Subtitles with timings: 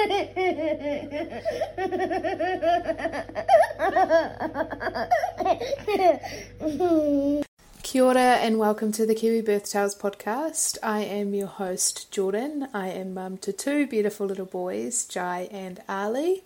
[0.00, 0.08] Kia
[8.02, 10.78] ora and welcome to the Kiwi Birth Tales podcast.
[10.82, 12.68] I am your host, Jordan.
[12.72, 16.44] I am mum to two beautiful little boys, Jai and Ali.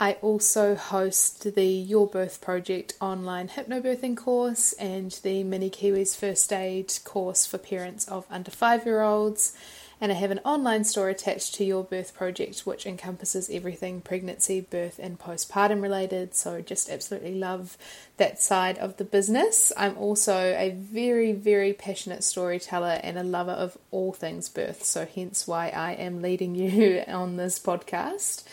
[0.00, 6.52] I also host the Your Birth Project online hypnobirthing course and the Mini Kiwis First
[6.52, 9.56] Aid course for parents of under five year olds.
[9.98, 14.60] And I have an online store attached to Your Birth Project, which encompasses everything pregnancy,
[14.60, 16.34] birth, and postpartum related.
[16.34, 17.78] So, just absolutely love
[18.18, 19.72] that side of the business.
[19.74, 24.84] I'm also a very, very passionate storyteller and a lover of all things birth.
[24.84, 28.44] So, hence why I am leading you on this podcast.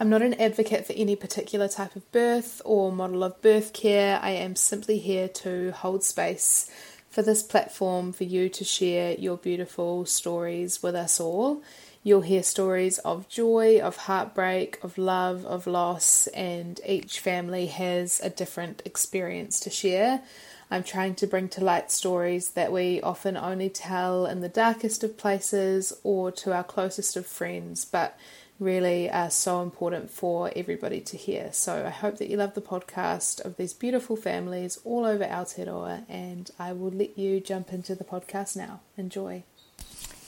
[0.00, 4.20] I'm not an advocate for any particular type of birth or model of birth care.
[4.22, 6.70] I am simply here to hold space
[7.18, 11.60] for this platform for you to share your beautiful stories with us all.
[12.04, 18.20] You'll hear stories of joy, of heartbreak, of love, of loss, and each family has
[18.20, 20.22] a different experience to share.
[20.70, 25.02] I'm trying to bring to light stories that we often only tell in the darkest
[25.02, 28.16] of places or to our closest of friends, but
[28.58, 31.52] really are so important for everybody to hear.
[31.52, 36.04] So I hope that you love the podcast of these beautiful families all over Aotearoa,
[36.08, 38.80] and I will let you jump into the podcast now.
[38.96, 39.44] Enjoy.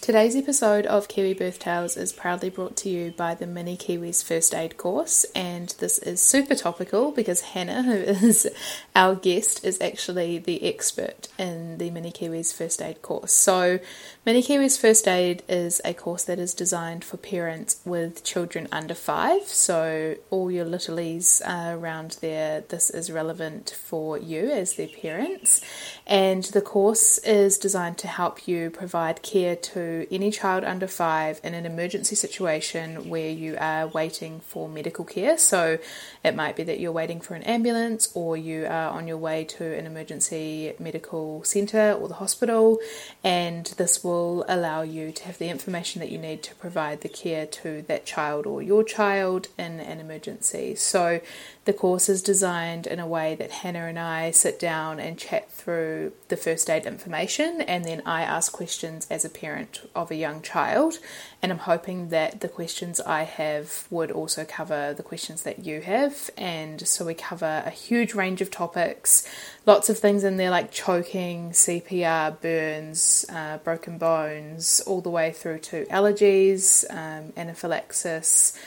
[0.00, 4.24] Today's episode of Kiwi Birth Tales is proudly brought to you by the Mini Kiwis
[4.24, 8.48] First Aid course, and this is super topical because Hannah, who is
[8.96, 13.34] our guest, is actually the expert in the Mini Kiwis First Aid course.
[13.34, 13.78] So,
[14.24, 18.94] Mini Kiwis First Aid is a course that is designed for parents with children under
[18.94, 19.42] five.
[19.42, 25.60] So, all your littlies around there, this is relevant for you as their parents.
[26.06, 31.40] And the course is designed to help you provide care to any child under five
[31.42, 35.36] in an emergency situation where you are waiting for medical care.
[35.38, 35.78] So
[36.22, 39.44] it might be that you're waiting for an ambulance or you are on your way
[39.44, 42.78] to an emergency medical centre or the hospital,
[43.22, 47.08] and this will allow you to have the information that you need to provide the
[47.08, 50.74] care to that child or your child in an emergency.
[50.74, 51.20] So
[51.64, 55.52] the course is designed in a way that Hannah and I sit down and chat
[55.52, 60.14] through the first aid information, and then I ask questions as a parent of a
[60.14, 60.98] young child.
[61.42, 65.80] And I'm hoping that the questions I have would also cover the questions that you
[65.80, 66.30] have.
[66.36, 69.26] And so we cover a huge range of topics,
[69.66, 75.32] lots of things in there like choking, CPR, burns, uh, broken bones, all the way
[75.32, 78.58] through to allergies, um, anaphylaxis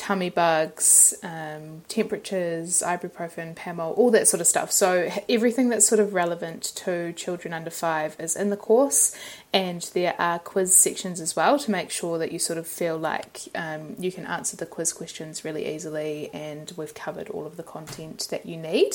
[0.00, 4.72] tummy bugs, um, temperatures, ibuprofen, Pamol, all that sort of stuff.
[4.72, 9.14] So everything that's sort of relevant to children under five is in the course,
[9.52, 12.96] and there are quiz sections as well to make sure that you sort of feel
[12.96, 17.58] like um, you can answer the quiz questions really easily, and we've covered all of
[17.58, 18.94] the content that you need.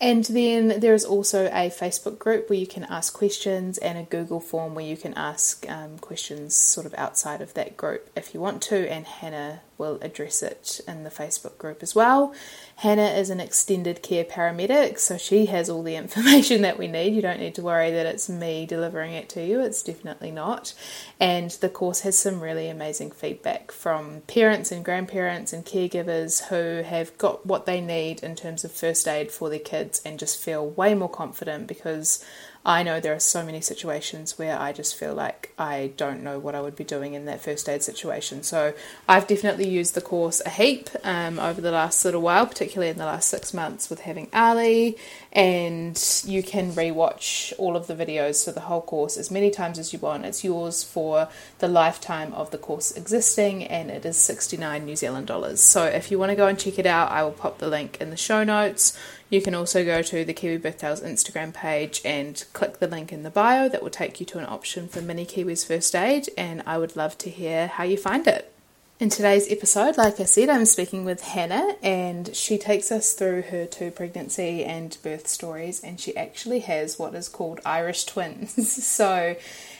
[0.00, 4.02] And then there is also a Facebook group where you can ask questions and a
[4.02, 8.34] Google form where you can ask um, questions sort of outside of that group if
[8.34, 8.90] you want to.
[8.90, 12.34] And Hannah will address it in the Facebook group as well.
[12.76, 17.14] Hannah is an extended care paramedic, so she has all the information that we need.
[17.14, 20.74] You don't need to worry that it's me delivering it to you, it's definitely not.
[21.20, 26.82] And the course has some really amazing feedback from parents and grandparents and caregivers who
[26.82, 30.42] have got what they need in terms of first aid for their kids and just
[30.42, 32.24] feel way more confident because
[32.66, 36.38] I know there are so many situations where I just feel like I don't know
[36.38, 38.42] what I would be doing in that first aid situation.
[38.42, 38.72] So
[39.06, 42.96] I've definitely used the course a heap um, over the last little while, particularly in
[42.96, 44.96] the last six months with having Ali.
[45.34, 49.80] And you can rewatch all of the videos, so the whole course, as many times
[49.80, 50.24] as you want.
[50.24, 51.28] It's yours for
[51.58, 55.60] the lifetime of the course existing, and it is 69 New Zealand dollars.
[55.60, 58.00] So if you want to go and check it out, I will pop the link
[58.00, 58.96] in the show notes.
[59.28, 63.12] You can also go to the Kiwi Birth Tales Instagram page and click the link
[63.12, 66.28] in the bio that will take you to an option for Mini Kiwis First Aid,
[66.38, 68.53] and I would love to hear how you find it.
[69.00, 73.42] In today's episode, like I said, I'm speaking with Hannah, and she takes us through
[73.42, 78.84] her two pregnancy and birth stories, and she actually has what is called Irish twins.
[78.86, 79.34] so,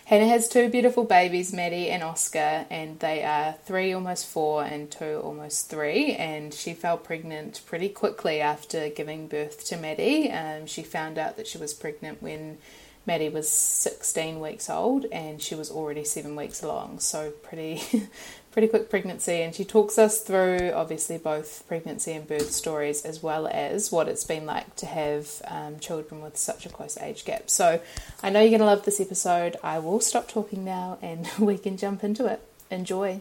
[0.06, 4.90] Hannah has two beautiful babies, Maddie and Oscar, and they are three, almost four, and
[4.90, 6.16] two, almost three.
[6.16, 10.32] And she fell pregnant pretty quickly after giving birth to Maddie.
[10.32, 12.58] Um, she found out that she was pregnant when
[13.06, 17.00] Maddie was 16 weeks old, and she was already seven weeks along.
[17.00, 17.82] So pretty,
[18.54, 19.42] pretty quick pregnancy.
[19.42, 24.08] And she talks us through obviously both pregnancy and birth stories, as well as what
[24.08, 27.50] it's been like to have um, children with such a close age gap.
[27.50, 27.80] So
[28.22, 29.56] I know you're going to love this episode.
[29.62, 32.40] I will stop talking now and we can jump into it.
[32.70, 33.20] Enjoy.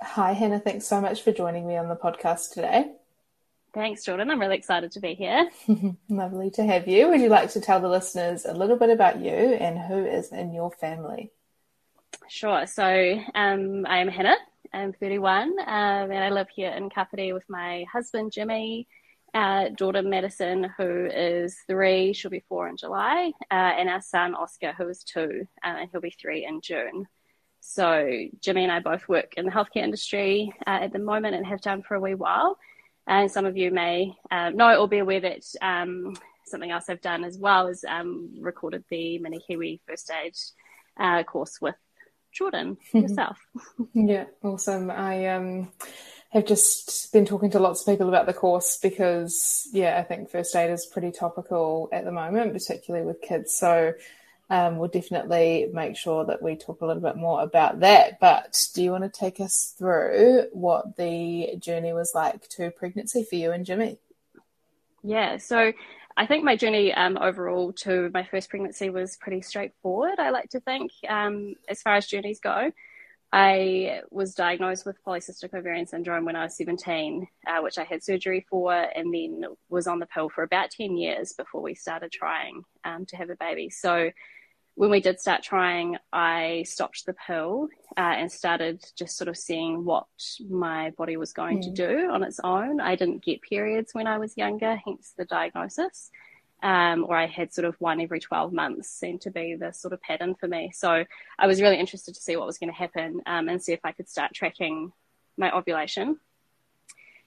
[0.00, 0.58] Hi, Hannah.
[0.58, 2.92] Thanks so much for joining me on the podcast today.
[3.74, 4.30] Thanks, Jordan.
[4.30, 5.50] I'm really excited to be here.
[6.08, 7.08] Lovely to have you.
[7.08, 10.32] Would you like to tell the listeners a little bit about you and who is
[10.32, 11.30] in your family?
[12.28, 12.66] Sure.
[12.66, 12.84] So
[13.34, 14.36] um, I am Hannah.
[14.74, 18.88] I'm 31 um, and I live here in Kapiti with my husband Jimmy,
[19.34, 24.34] uh, daughter Madison, who is three, she'll be four in July, uh, and our son
[24.34, 27.06] Oscar, who is two, uh, and he'll be three in June.
[27.60, 28.08] So
[28.40, 31.60] Jimmy and I both work in the healthcare industry uh, at the moment and have
[31.60, 32.56] done for a wee while.
[33.06, 36.14] And some of you may uh, know or be aware that um,
[36.46, 40.34] something else I've done as well is um, recorded the Mini First Aid
[40.98, 41.74] uh, course with
[42.32, 43.38] Jordan yourself.
[43.94, 44.90] yeah, awesome.
[44.90, 45.70] I um,
[46.30, 50.30] have just been talking to lots of people about the course because, yeah, I think
[50.30, 53.54] first aid is pretty topical at the moment, particularly with kids.
[53.54, 53.92] So
[54.48, 58.18] um, we'll definitely make sure that we talk a little bit more about that.
[58.20, 63.24] But do you want to take us through what the journey was like to pregnancy
[63.24, 63.98] for you and Jimmy?
[65.02, 65.72] Yeah, so
[66.16, 70.18] I think my journey um, overall to my first pregnancy was pretty straightforward.
[70.18, 72.72] I like to think, um, as far as journeys go.
[73.34, 78.04] I was diagnosed with polycystic ovarian syndrome when I was 17, uh, which I had
[78.04, 82.12] surgery for, and then was on the pill for about 10 years before we started
[82.12, 83.70] trying um, to have a baby.
[83.70, 84.10] So,
[84.74, 89.36] when we did start trying, I stopped the pill uh, and started just sort of
[89.36, 90.06] seeing what
[90.48, 91.62] my body was going mm.
[91.62, 92.80] to do on its own.
[92.80, 96.10] I didn't get periods when I was younger, hence the diagnosis.
[96.62, 99.92] Um, or I had sort of one every 12 months seemed to be the sort
[99.92, 100.70] of pattern for me.
[100.72, 101.04] So
[101.38, 103.80] I was really interested to see what was going to happen um, and see if
[103.84, 104.92] I could start tracking
[105.36, 106.18] my ovulation.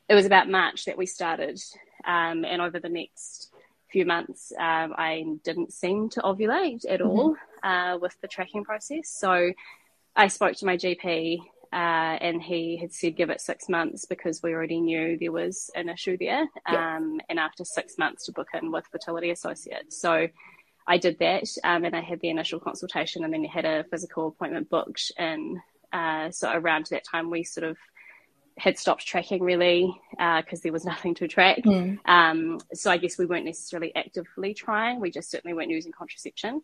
[0.07, 1.59] It was about March that we started,
[2.05, 3.51] um, and over the next
[3.95, 7.07] few months, um, I didn't seem to ovulate at mm-hmm.
[7.07, 9.07] all uh, with the tracking process.
[9.07, 9.53] So
[10.17, 11.39] I spoke to my GP
[11.71, 15.71] uh, and he had said give it six months because we already knew there was
[15.75, 16.45] an issue there.
[16.65, 20.01] Um, and after six months to book in with Fertility Associates.
[20.01, 20.27] So
[20.85, 23.85] I did that um, and I had the initial consultation and then I had a
[23.89, 25.09] physical appointment booked.
[25.17, 25.57] And
[25.93, 27.77] uh, so around that time, we sort of
[28.57, 31.59] had stopped tracking really because uh, there was nothing to track.
[31.63, 31.99] Mm.
[32.05, 34.99] Um, so I guess we weren't necessarily actively trying.
[34.99, 36.61] We just certainly weren't using contraception.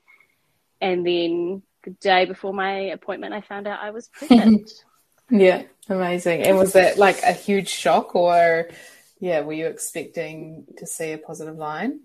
[0.79, 4.71] And then the day before my appointment, I found out I was pregnant.
[5.33, 6.41] Yeah, amazing.
[6.41, 8.67] And was that like a huge shock or
[9.21, 12.01] yeah, were you expecting to see a positive line?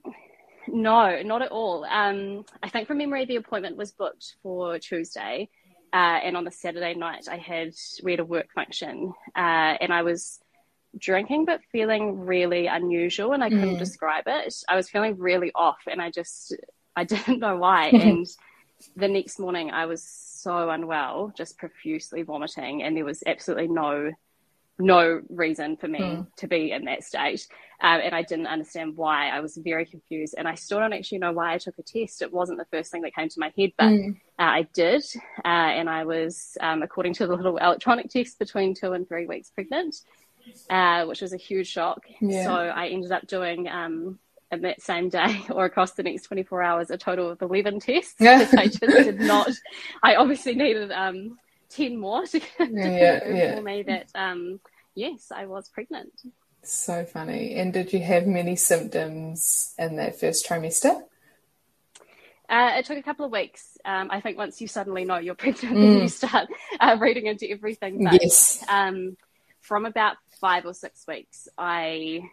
[0.68, 1.84] No, not at all.
[1.84, 5.48] Um, I think from memory, the appointment was booked for Tuesday.
[5.96, 7.72] Uh, and on the Saturday night, I had
[8.02, 10.38] we had a work function, uh, and I was
[10.98, 13.78] drinking but feeling really unusual, and I couldn't mm.
[13.78, 14.54] describe it.
[14.68, 16.54] I was feeling really off, and I just
[16.94, 17.86] I didn't know why.
[18.04, 18.26] and
[18.94, 24.12] the next morning, I was so unwell, just profusely vomiting, and there was absolutely no
[24.78, 26.26] no reason for me mm.
[26.36, 27.46] to be in that state.
[27.80, 29.28] Um, and I didn't understand why.
[29.28, 30.34] I was very confused.
[30.36, 32.22] And I still don't actually know why I took a test.
[32.22, 34.16] It wasn't the first thing that came to my head, but mm.
[34.38, 35.04] uh, I did.
[35.44, 39.26] Uh, and I was, um, according to the little electronic test, between two and three
[39.26, 39.96] weeks pregnant,
[40.70, 42.06] uh, which was a huge shock.
[42.20, 42.44] Yeah.
[42.44, 44.18] So I ended up doing um,
[44.50, 48.14] in that same day or across the next 24 hours a total of 11 tests
[48.20, 49.50] I just did not
[50.02, 51.38] I obviously needed um
[51.70, 53.60] 10 more to, to yeah, yeah.
[53.60, 54.60] me that um
[54.94, 56.12] yes I was pregnant
[56.62, 61.02] so funny and did you have many symptoms in that first trimester
[62.48, 63.76] uh, it took a couple of weeks.
[63.84, 66.02] Um, I think once you suddenly know you're pregnant, mm.
[66.02, 68.04] you start uh, reading into everything.
[68.04, 68.64] But, yes.
[68.68, 69.16] Um,
[69.60, 72.30] from about five or six weeks, I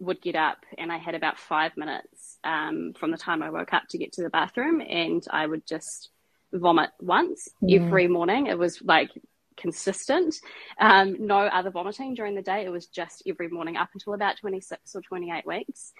[0.00, 3.72] would get up and I had about five minutes um, from the time I woke
[3.72, 6.10] up to get to the bathroom, and I would just
[6.52, 7.80] vomit once mm.
[7.80, 8.46] every morning.
[8.46, 9.10] It was like
[9.56, 10.36] consistent.
[10.80, 12.64] Um, no other vomiting during the day.
[12.64, 15.92] It was just every morning up until about 26 or 28 weeks.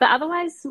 [0.00, 0.66] But otherwise,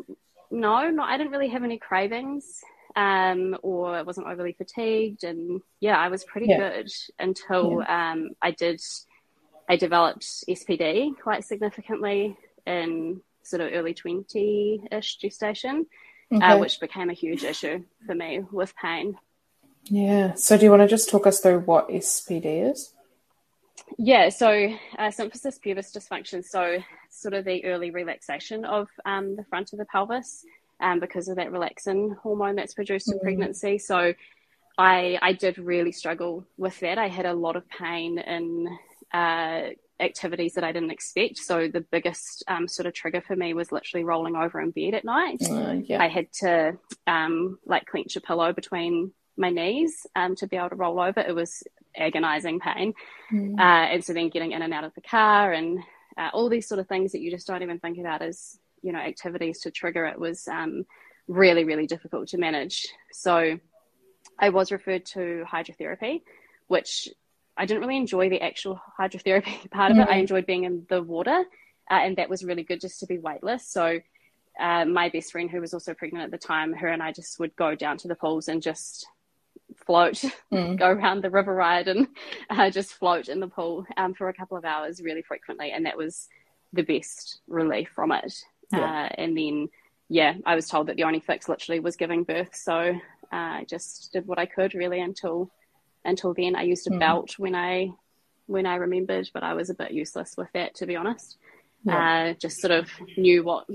[0.50, 2.60] no, no, I didn't really have any cravings
[2.94, 5.24] um, or wasn't overly fatigued.
[5.24, 6.58] And yeah, I was pretty yeah.
[6.58, 8.12] good until yeah.
[8.12, 8.80] um, I did,
[9.68, 15.86] I developed SPD quite significantly in sort of early 20 ish gestation,
[16.32, 16.44] okay.
[16.44, 19.18] uh, which became a huge issue for me with pain.
[19.84, 20.34] Yeah.
[20.34, 22.92] So, do you want to just talk us through what SPD is?
[23.98, 24.50] Yeah, so
[24.98, 26.78] uh, symphysis pubis dysfunction, so
[27.10, 30.44] sort of the early relaxation of um, the front of the pelvis
[30.80, 33.22] um, because of that relaxin hormone that's produced in mm.
[33.22, 33.78] pregnancy.
[33.78, 34.14] So
[34.76, 36.98] I I did really struggle with that.
[36.98, 38.68] I had a lot of pain in
[39.12, 41.38] uh, activities that I didn't expect.
[41.38, 44.94] So the biggest um, sort of trigger for me was literally rolling over in bed
[44.94, 45.42] at night.
[45.48, 46.02] Uh, yeah.
[46.02, 50.70] I had to um, like clench a pillow between my knees um, to be able
[50.70, 51.20] to roll over.
[51.20, 51.62] It was
[51.96, 52.94] agonizing pain.
[53.32, 53.58] Mm.
[53.58, 55.78] Uh, and so then getting in and out of the car and
[56.18, 58.92] uh, all these sort of things that you just don't even think about as, you
[58.92, 60.84] know, activities to trigger it was um,
[61.26, 62.86] really, really difficult to manage.
[63.12, 63.58] So
[64.38, 66.22] I was referred to hydrotherapy,
[66.66, 67.08] which
[67.56, 70.02] I didn't really enjoy the actual hydrotherapy part of mm.
[70.02, 70.08] it.
[70.08, 71.44] I enjoyed being in the water,
[71.90, 73.66] uh, and that was really good just to be weightless.
[73.66, 74.00] So
[74.58, 77.38] uh, my best friend, who was also pregnant at the time, her and I just
[77.38, 79.06] would go down to the pools and just
[79.74, 80.14] float,
[80.52, 80.78] mm.
[80.78, 82.08] go around the river ride and
[82.50, 85.70] uh, just float in the pool um, for a couple of hours really frequently.
[85.70, 86.28] And that was
[86.72, 88.42] the best relief from it.
[88.72, 88.80] Yeah.
[88.80, 89.68] Uh, and then,
[90.08, 92.54] yeah, I was told that the only fix literally was giving birth.
[92.54, 92.74] So
[93.32, 95.50] uh, I just did what I could really until
[96.06, 96.56] until then.
[96.56, 96.98] I used a mm.
[96.98, 97.90] belt when I
[98.46, 101.36] when I remembered, but I was a bit useless with that to be honest.
[101.84, 102.30] Yeah.
[102.30, 103.66] Uh, just sort of knew what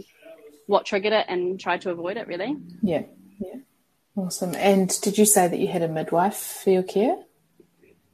[0.67, 2.55] what triggered it and tried to avoid it really.
[2.81, 3.03] Yeah.
[3.39, 3.59] Yeah.
[4.15, 4.55] Awesome.
[4.55, 7.15] And did you say that you had a midwife for your care?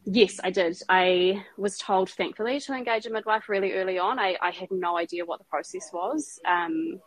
[0.10, 0.82] Yes, I did.
[0.88, 4.20] I was told, thankfully, to engage a midwife really early on.
[4.20, 6.40] I, I had no idea what the process was.
[6.46, 7.02] Um,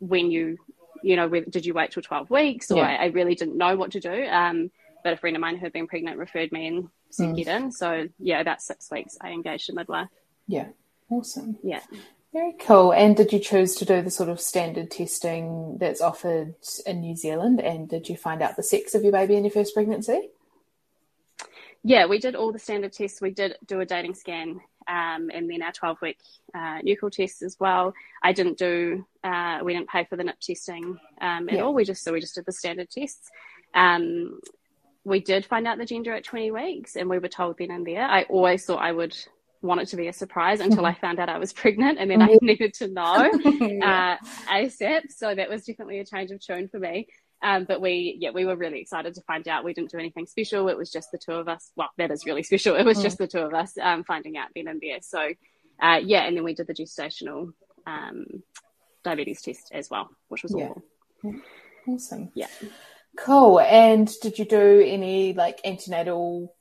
[0.00, 0.58] when you,
[1.04, 2.70] you know, did you wait till 12 weeks?
[2.72, 2.88] Or yeah.
[2.88, 4.24] I, I, really didn't know what to do.
[4.24, 7.36] Um, but a friend of mine who had been pregnant referred me and said, mm.
[7.36, 7.72] get in.
[7.72, 10.08] So, yeah, about six weeks, I engaged a midwife.
[10.46, 10.68] Yeah.
[11.10, 11.58] Awesome.
[11.62, 11.80] Yeah.
[12.32, 12.92] Very cool.
[12.92, 16.54] And did you choose to do the sort of standard testing that's offered
[16.86, 17.60] in New Zealand?
[17.60, 20.30] And did you find out the sex of your baby in your first pregnancy?
[21.84, 23.20] Yeah, we did all the standard tests.
[23.20, 26.18] We did do a dating scan um, and then our 12 week
[26.54, 27.94] uh, nuchal test as well.
[28.22, 31.60] I didn't do, uh, we didn't pay for the NIPT testing um, at yeah.
[31.60, 31.74] all.
[31.74, 33.30] We just, so we just did the standard tests.
[33.74, 34.40] Um,
[35.04, 37.86] we did find out the gender at 20 weeks and we were told then and
[37.86, 38.04] there.
[38.04, 39.16] I always thought I would
[39.62, 42.20] want it to be a surprise until I found out I was pregnant, and then
[42.20, 43.02] I needed to know
[43.82, 44.16] uh,
[44.50, 45.10] ASAP.
[45.10, 47.08] So that was definitely a change of tune for me.
[47.44, 49.64] Um, but we, yeah, we were really excited to find out.
[49.64, 50.68] We didn't do anything special.
[50.68, 51.72] It was just the two of us.
[51.74, 52.76] Well, that is really special.
[52.76, 53.02] It was mm.
[53.02, 54.98] just the two of us um, finding out then and there.
[55.02, 55.20] So,
[55.80, 57.52] uh, yeah, and then we did the gestational
[57.84, 58.26] um,
[59.02, 60.68] diabetes test as well, which was yeah.
[60.68, 61.34] awful.
[61.88, 62.30] Awesome.
[62.34, 62.46] Yeah.
[63.16, 63.60] Cool.
[63.60, 66.54] And did you do any like antenatal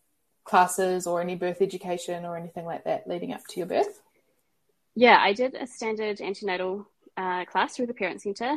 [0.43, 4.01] classes or any birth education or anything like that leading up to your birth?
[4.95, 8.55] Yeah, I did a standard antenatal uh, class through the Parent Centre.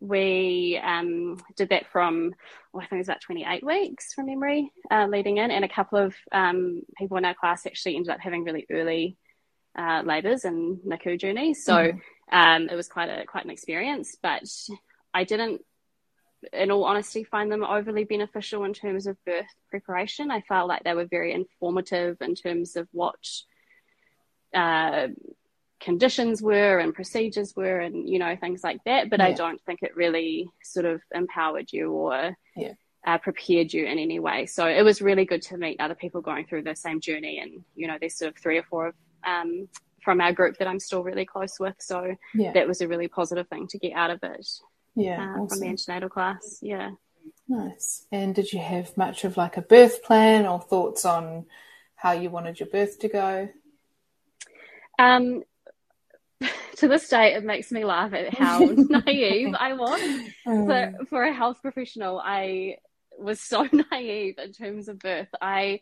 [0.00, 2.34] We um, did that from,
[2.72, 5.68] well, I think it was about 28 weeks from memory uh, leading in, and a
[5.68, 9.16] couple of um, people in our class actually ended up having really early
[9.78, 11.64] uh, labours and NICU journeys.
[11.64, 12.36] So mm-hmm.
[12.36, 14.42] um, it was quite a quite an experience, but
[15.14, 15.62] I didn't
[16.52, 20.30] in all honesty, find them overly beneficial in terms of birth preparation.
[20.30, 23.18] I felt like they were very informative in terms of what
[24.54, 25.08] uh,
[25.80, 29.10] conditions were and procedures were, and you know things like that.
[29.10, 29.26] But yeah.
[29.26, 32.72] I don't think it really sort of empowered you or yeah.
[33.06, 34.46] uh, prepared you in any way.
[34.46, 37.64] So it was really good to meet other people going through the same journey, and
[37.74, 39.68] you know, there's sort of three or four of um,
[40.02, 41.74] from our group that I'm still really close with.
[41.78, 42.52] So yeah.
[42.52, 44.46] that was a really positive thing to get out of it
[44.96, 45.48] yeah, uh, awesome.
[45.48, 46.58] from the antenatal class.
[46.62, 46.90] Yeah.
[47.48, 48.06] Nice.
[48.10, 51.46] And did you have much of like a birth plan or thoughts on
[51.94, 53.48] how you wanted your birth to go?
[54.98, 55.42] Um,
[56.76, 60.00] to this day, it makes me laugh at how naive I was.
[60.46, 60.66] Um.
[60.66, 62.76] For, for a health professional, I
[63.18, 65.28] was so naive in terms of birth.
[65.40, 65.80] I,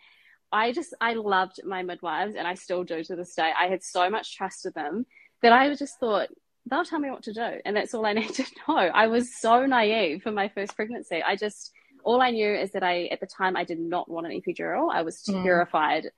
[0.53, 3.51] I just, I loved my midwives and I still do to this day.
[3.59, 5.07] I had so much trust in them
[5.43, 6.29] that I just thought,
[6.67, 7.61] they'll tell me what to do.
[7.65, 8.77] And that's all I need to know.
[8.77, 11.23] I was so naive for my first pregnancy.
[11.23, 14.27] I just, all I knew is that I, at the time, I did not want
[14.27, 14.93] an epidural.
[14.93, 15.43] I was mm.
[15.43, 16.11] terrified mm.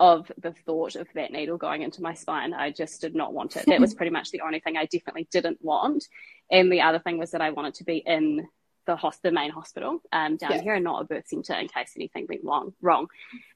[0.00, 2.54] of the thought of that needle going into my spine.
[2.54, 3.66] I just did not want it.
[3.66, 6.06] That was pretty much the only thing I definitely didn't want.
[6.50, 8.48] And the other thing was that I wanted to be in
[8.86, 10.62] the, the main hospital um, down yeah.
[10.62, 12.72] here and not a birth centre in case anything went wrong.
[12.80, 13.08] wrong.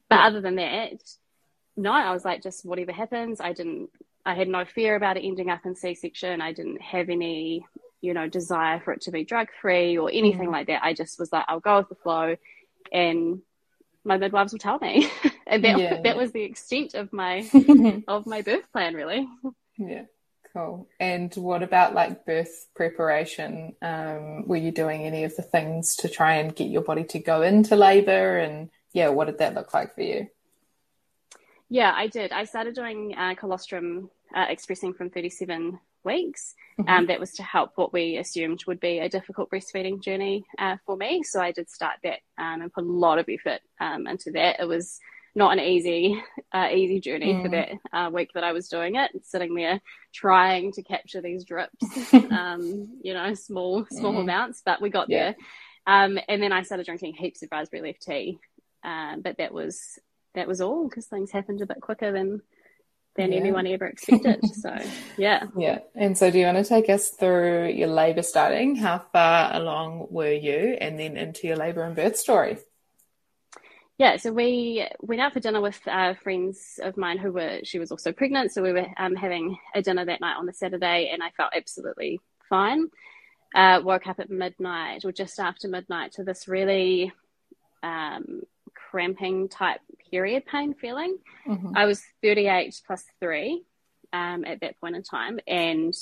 [0.08, 0.26] But yeah.
[0.26, 1.02] other than that,
[1.74, 3.40] no, I was like, just whatever happens.
[3.40, 3.88] I didn't
[4.24, 6.40] I had no fear about it ending up in C section.
[6.40, 7.66] I didn't have any,
[8.00, 10.52] you know, desire for it to be drug free or anything mm.
[10.52, 10.84] like that.
[10.84, 12.36] I just was like, I'll go with the flow,
[12.92, 13.42] and
[14.04, 15.10] my midwives will tell me,
[15.46, 16.00] and that yeah.
[16.02, 17.48] that was the extent of my
[18.08, 19.28] of my birth plan, really.
[19.78, 20.04] Yeah,
[20.52, 20.86] Cool.
[21.00, 23.74] And what about like birth preparation?
[23.80, 27.18] Um, were you doing any of the things to try and get your body to
[27.18, 28.38] go into labor?
[28.38, 30.28] And yeah, what did that look like for you?
[31.72, 32.32] Yeah, I did.
[32.32, 36.54] I started doing uh, colostrum uh, expressing from 37 weeks.
[36.78, 36.90] Mm-hmm.
[36.90, 40.76] Um, that was to help what we assumed would be a difficult breastfeeding journey uh,
[40.84, 41.22] for me.
[41.22, 44.60] So I did start that um, and put a lot of effort um, into that.
[44.60, 45.00] It was
[45.34, 47.42] not an easy, uh, easy journey mm.
[47.42, 49.80] for that uh, week that I was doing it, sitting there
[50.12, 54.20] trying to capture these drips, um, you know, small, small mm.
[54.20, 55.32] amounts, but we got yeah.
[55.32, 55.36] there.
[55.86, 58.38] Um, and then I started drinking heaps of raspberry leaf tea,
[58.84, 59.98] um, but that was
[60.34, 62.42] that was all because things happened a bit quicker than
[63.14, 63.38] than yeah.
[63.38, 64.44] anyone ever expected.
[64.54, 64.76] so
[65.16, 65.80] yeah, yeah.
[65.94, 68.76] And so, do you want to take us through your labour starting?
[68.76, 72.58] How far along were you, and then into your labour and birth story?
[74.02, 77.78] yeah, so we went out for dinner with uh, friends of mine who were, she
[77.78, 78.52] was also pregnant.
[78.52, 81.52] So we were um, having a dinner that night on the Saturday, and I felt
[81.54, 82.88] absolutely fine.
[83.54, 87.12] Uh, woke up at midnight or just after midnight to this really
[87.84, 88.42] um,
[88.92, 89.80] cramping type
[90.10, 91.16] period pain feeling.
[91.48, 91.72] Mm-hmm.
[91.74, 93.64] I was 38 plus three
[94.12, 95.40] um, at that point in time.
[95.46, 95.94] And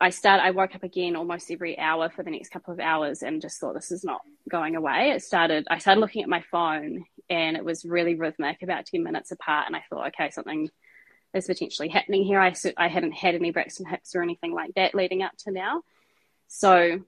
[0.00, 3.22] I started, I woke up again almost every hour for the next couple of hours
[3.22, 5.12] and just thought this is not going away.
[5.12, 9.04] It started, I started looking at my phone and it was really rhythmic, about 10
[9.04, 9.68] minutes apart.
[9.68, 10.68] And I thought, okay, something
[11.34, 12.40] is potentially happening here.
[12.40, 15.82] I, I hadn't had any Braxton Hicks or anything like that leading up to now.
[16.48, 16.98] So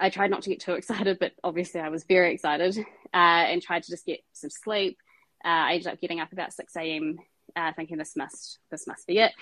[0.00, 3.62] I tried not to get too excited, but obviously I was very excited uh, and
[3.62, 4.98] tried to just get some sleep.
[5.44, 7.18] Uh, I ended up getting up about 6 a.m.
[7.54, 9.32] Uh, thinking this must, this must be it.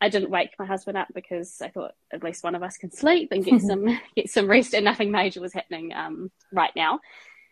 [0.00, 2.90] I didn't wake my husband up because I thought at least one of us can
[2.90, 7.00] sleep and get some get some rest, and nothing major was happening um, right now.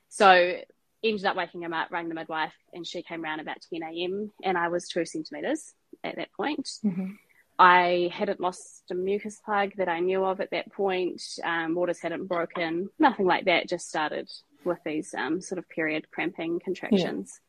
[0.09, 0.59] So
[1.05, 4.31] ended up waking him up, rang the midwife, and she came around about 10 a.m.
[4.45, 6.69] and I was two centimeters at that point.
[6.85, 7.13] Mm-hmm.
[7.59, 11.23] I hadn't lost a mucus plug that I knew of at that point.
[11.45, 13.69] Um, waters hadn't broken, nothing like that.
[13.69, 14.31] Just started
[14.65, 17.41] with these um, sort of period cramping contractions.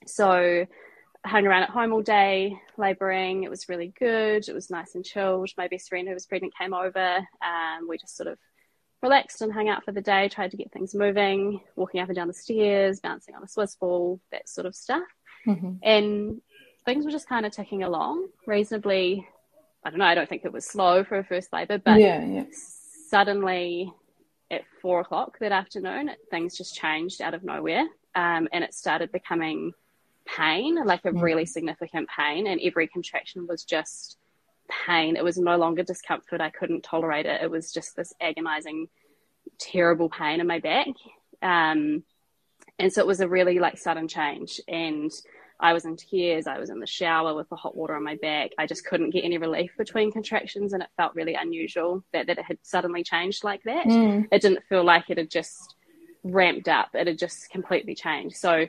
[0.00, 0.06] Yeah.
[0.06, 0.66] So
[1.24, 3.44] hung around at home all day, labouring.
[3.44, 4.48] It was really good.
[4.48, 5.50] It was nice and chilled.
[5.56, 7.16] My best friend who was pregnant came over.
[7.16, 8.38] Um, we just sort of
[9.02, 12.16] relaxed and hung out for the day, tried to get things moving, walking up and
[12.16, 15.02] down the stairs, bouncing on a Swiss ball, that sort of stuff.
[15.46, 15.72] Mm-hmm.
[15.82, 16.40] And
[16.84, 19.26] things were just kind of ticking along reasonably.
[19.84, 22.24] I don't know, I don't think it was slow for a first labour, but yeah,
[22.24, 22.44] yeah.
[23.08, 23.92] suddenly
[24.50, 27.86] at four o'clock that afternoon, things just changed out of nowhere.
[28.14, 29.72] Um, and it started becoming
[30.24, 31.22] pain, like a mm.
[31.22, 34.18] really significant pain, and every contraction was just
[34.86, 35.16] pain.
[35.16, 36.40] It was no longer discomfort.
[36.40, 37.42] I couldn't tolerate it.
[37.42, 38.88] It was just this agonizing,
[39.58, 40.88] terrible pain in my back.
[41.40, 42.04] Um,
[42.78, 44.60] and so it was a really like sudden change.
[44.68, 45.10] And
[45.62, 46.48] I was in tears.
[46.48, 48.50] I was in the shower with the hot water on my back.
[48.58, 52.38] I just couldn't get any relief between contractions, and it felt really unusual that, that
[52.38, 53.86] it had suddenly changed like that.
[53.86, 54.26] Mm.
[54.32, 55.76] It didn't feel like it had just
[56.24, 56.88] ramped up.
[56.94, 58.36] It had just completely changed.
[58.36, 58.66] So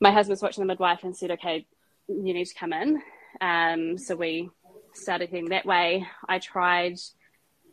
[0.00, 1.66] my husband's watching the midwife and said, okay,
[2.08, 3.02] you need to come in.
[3.42, 4.48] Um, so we
[4.94, 6.06] started heading that way.
[6.26, 6.96] I tried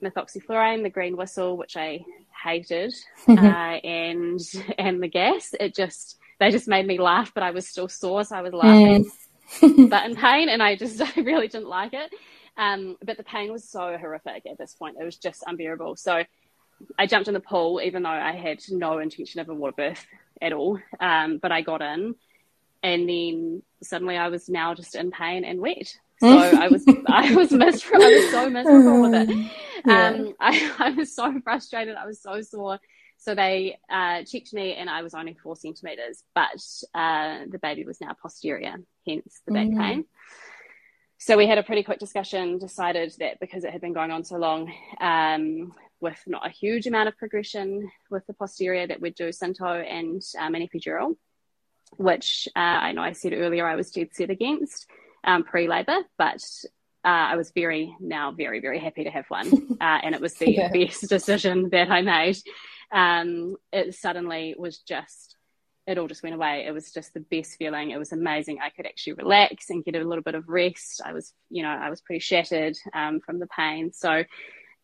[0.04, 2.06] methoxyflurane, the green whistle, which I
[2.44, 2.94] hated,
[3.30, 4.40] uh, and
[4.78, 5.56] and the gas.
[5.58, 8.54] It just they just made me laugh, but I was still sore, so I was
[8.54, 9.10] laughing,
[9.60, 9.90] mm.
[9.90, 12.12] but in pain, and I just I really didn't like it.
[12.58, 15.96] Um, but the pain was so horrific at this point; it was just unbearable.
[15.98, 16.24] So
[16.98, 20.06] I jumped in the pool, even though I had no intention of a water birth
[20.42, 20.80] at all.
[21.00, 22.16] Um, but I got in,
[22.84, 25.98] and then suddenly I was now just in pain and wet.
[26.20, 28.04] So I was I was miserable.
[28.04, 29.52] I was so miserable with it.
[29.86, 30.08] Yeah.
[30.08, 31.96] Um, I, I was so frustrated.
[31.96, 32.80] I was so sore.
[33.26, 36.62] So they uh, checked me, and I was only four centimeters, but
[36.94, 38.76] uh, the baby was now posterior,
[39.08, 39.78] hence the back mm.
[39.80, 40.06] pain.
[41.18, 42.60] So we had a pretty quick discussion.
[42.60, 46.86] Decided that because it had been going on so long, um, with not a huge
[46.86, 51.16] amount of progression with the posterior, that we'd do Synto and um, an epidural,
[51.98, 54.86] which uh, I know I said earlier I was dead set against
[55.24, 56.48] um, pre labour, but
[57.04, 60.36] uh, I was very now very very happy to have one, uh, and it was
[60.36, 60.72] the yeah.
[60.72, 62.38] best decision that I made.
[62.92, 65.36] Um, it suddenly was just
[65.88, 66.66] it all just went away.
[66.68, 67.92] It was just the best feeling.
[67.92, 68.58] It was amazing.
[68.60, 71.02] I could actually relax and get a little bit of rest.
[71.06, 74.24] I was you know I was pretty shattered um, from the pain, so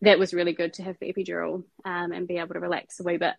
[0.02, 3.04] that was really good to have the epidural um, and be able to relax a
[3.04, 3.36] wee bit.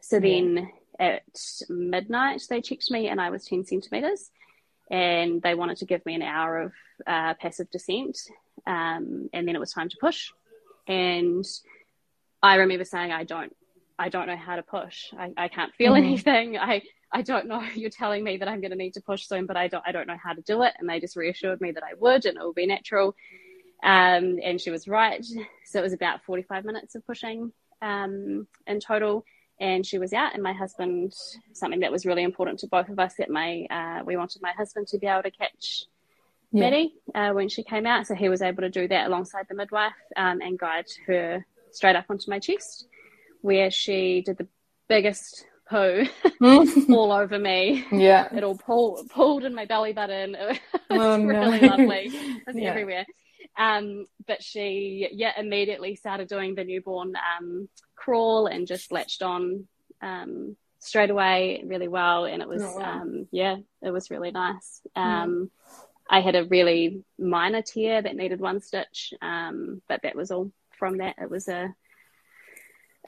[0.00, 0.20] So yeah.
[0.20, 1.22] then at
[1.68, 4.30] midnight they checked me and I was ten centimeters
[4.90, 6.72] and they wanted to give me an hour of
[7.06, 8.18] uh, passive descent,
[8.66, 10.30] um, and then it was time to push.
[10.86, 11.44] And
[12.42, 13.54] I remember saying, "I don't,
[13.98, 15.12] I don't know how to push.
[15.16, 16.04] I, I can't feel mm-hmm.
[16.04, 16.58] anything.
[16.60, 17.62] I, I don't know.
[17.74, 19.92] You're telling me that I'm going to need to push soon, but I don't, I
[19.92, 20.72] don't know how to do it.
[20.78, 23.14] And they just reassured me that I would and it will be natural.
[23.84, 25.24] Um, and she was right.
[25.64, 29.24] So it was about 45 minutes of pushing um, in total.
[29.60, 31.12] And she was out, and my husband,
[31.52, 34.50] something that was really important to both of us, that my uh, we wanted my
[34.50, 35.84] husband to be able to catch
[36.50, 36.60] yeah.
[36.60, 38.08] Maddie uh, when she came out.
[38.08, 41.96] So he was able to do that alongside the midwife um, and guide her straight
[41.96, 42.86] up onto my chest,
[43.40, 44.48] where she did the
[44.88, 46.04] biggest poo
[46.42, 47.84] all over me.
[47.90, 48.28] Yeah.
[48.34, 50.36] It all pulled, pulled in my belly button.
[50.90, 51.68] It was oh, really no.
[51.68, 52.10] lovely.
[52.12, 52.68] It was yeah.
[52.68, 53.06] everywhere.
[53.58, 59.66] Um, but she, yeah, immediately started doing the newborn um, crawl and just latched on
[60.02, 62.26] um, straight away really well.
[62.26, 63.00] And it was, oh, wow.
[63.00, 64.82] Um, yeah, it was really nice.
[64.94, 65.50] Um,
[66.10, 70.52] I had a really minor tear that needed one stitch, um, but that was all
[70.78, 71.16] from that.
[71.20, 71.74] It was a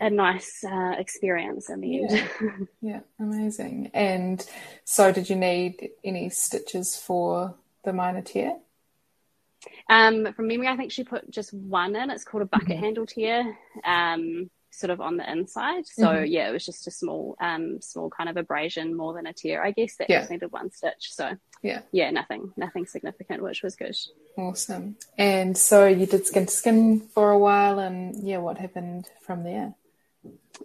[0.00, 2.26] a nice uh, experience in the yeah.
[2.40, 2.68] end.
[2.80, 3.90] yeah, amazing.
[3.94, 4.44] And
[4.84, 8.56] so, did you need any stitches for the minor tear?
[9.88, 12.10] Um, from memory, I think she put just one in.
[12.10, 12.84] It's called a bucket mm-hmm.
[12.84, 15.86] handle tear, um, sort of on the inside.
[15.86, 16.26] So mm-hmm.
[16.26, 19.64] yeah, it was just a small, um, small kind of abrasion more than a tear,
[19.64, 19.96] I guess.
[19.96, 20.20] That yeah.
[20.20, 21.12] just needed one stitch.
[21.12, 21.32] So
[21.62, 23.96] yeah, yeah, nothing, nothing significant, which was good.
[24.36, 24.96] Awesome.
[25.16, 29.44] And so you did skin to skin for a while, and yeah, what happened from
[29.44, 29.74] there?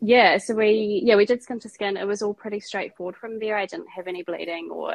[0.01, 1.97] Yeah, so we yeah we did skin to skin.
[1.97, 3.57] It was all pretty straightforward from there.
[3.57, 4.93] I didn't have any bleeding or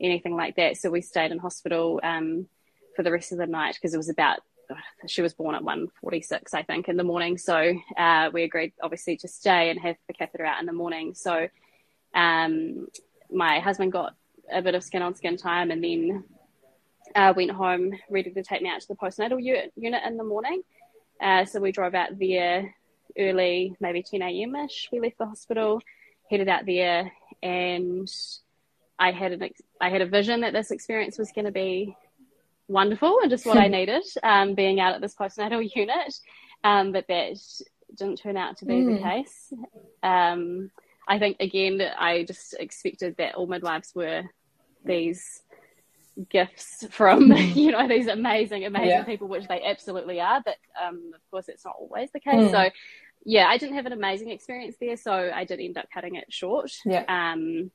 [0.00, 0.76] anything like that.
[0.76, 2.46] So we stayed in hospital um,
[2.96, 4.40] for the rest of the night because it was about
[5.06, 7.38] she was born at 1.46 i think in the morning.
[7.38, 11.14] So uh, we agreed obviously to stay and have the catheter out in the morning.
[11.14, 11.48] So
[12.14, 12.88] um,
[13.30, 14.14] my husband got
[14.52, 16.24] a bit of skin on skin time and then
[17.14, 20.24] uh, went home ready to take me out to the postnatal u- unit in the
[20.24, 20.62] morning.
[21.20, 22.74] Uh, so we drove out there
[23.18, 25.80] early maybe 10 a.m ish we left the hospital
[26.28, 28.10] headed out there and
[28.98, 31.96] I had an ex- I had a vision that this experience was going to be
[32.68, 36.14] wonderful and just what I needed um, being out at this postnatal unit.
[36.62, 37.36] Um, but that
[37.96, 38.86] didn't turn out to be mm.
[38.86, 39.08] the hmm.
[39.08, 39.52] case.
[40.02, 40.70] Um,
[41.06, 44.22] I think, again, I just expected that all midwives were
[44.84, 45.42] these
[46.30, 47.34] gifts from, hmm.
[47.58, 49.04] you know, these amazing, amazing yeah.
[49.04, 50.40] people, which they absolutely are.
[50.44, 52.34] But um, of course, it's not always the case.
[52.34, 52.50] Mm.
[52.50, 52.70] So,
[53.26, 54.96] yeah, I didn't have an amazing experience there.
[54.96, 56.72] So I did end up cutting it short.
[56.84, 57.04] Yeah.
[57.08, 57.70] Um,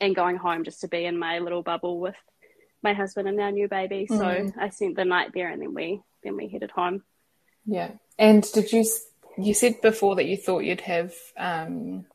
[0.00, 2.16] and going home just to be in my little bubble with
[2.82, 4.06] my husband and our new baby.
[4.08, 4.52] So mm.
[4.58, 7.02] I spent the night there, and then we then we headed home.
[7.66, 7.92] Yeah.
[8.18, 8.84] And did you
[9.38, 12.06] you said before that you thought you'd have um,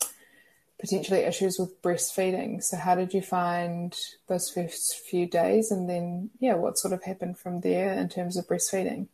[0.79, 2.63] potentially issues with breastfeeding?
[2.63, 7.03] So how did you find those first few days, and then yeah, what sort of
[7.03, 9.07] happened from there in terms of breastfeeding?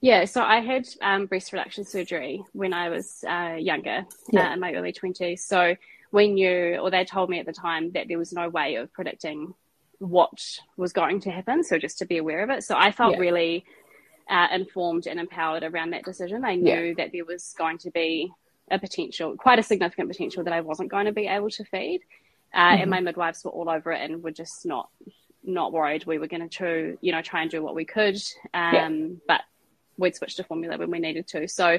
[0.00, 4.50] Yeah, so I had um, breast reduction surgery when I was uh, younger, yeah.
[4.50, 5.38] uh, in my early 20s.
[5.38, 5.76] So
[6.12, 8.92] we knew, or they told me at the time, that there was no way of
[8.92, 9.54] predicting
[9.98, 11.64] what was going to happen.
[11.64, 12.64] So just to be aware of it.
[12.64, 13.20] So I felt yeah.
[13.20, 13.64] really
[14.28, 16.44] uh, informed and empowered around that decision.
[16.44, 16.94] I knew yeah.
[16.98, 18.32] that there was going to be
[18.70, 22.00] a potential, quite a significant potential that I wasn't going to be able to feed.
[22.52, 22.82] Uh, mm-hmm.
[22.82, 24.88] And my midwives were all over it and were just not
[25.46, 26.06] not worried.
[26.06, 28.16] We were going to, you know, try and do what we could.
[28.54, 28.88] Um, yeah.
[29.28, 29.40] But
[29.98, 31.46] we'd switch to formula when we needed to.
[31.48, 31.78] So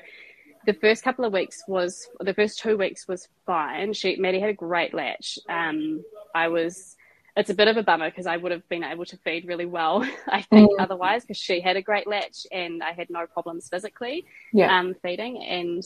[0.65, 3.93] the first couple of weeks was the first two weeks was fine.
[3.93, 5.39] She Maddie had a great latch.
[5.49, 6.95] Um, I was
[7.37, 9.65] it's a bit of a bummer because I would have been able to feed really
[9.65, 10.75] well, I think, mm.
[10.79, 14.77] otherwise, because she had a great latch and I had no problems physically yeah.
[14.77, 15.43] um, feeding.
[15.43, 15.83] And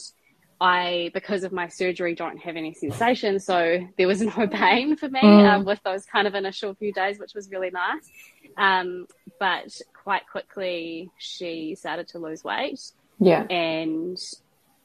[0.60, 3.40] I, because of my surgery, don't have any sensation.
[3.40, 5.50] So there was no pain for me mm.
[5.50, 8.08] um, with those kind of initial few days, which was really nice.
[8.56, 9.06] Um,
[9.40, 12.80] but quite quickly, she started to lose weight.
[13.18, 13.42] Yeah.
[13.48, 14.18] And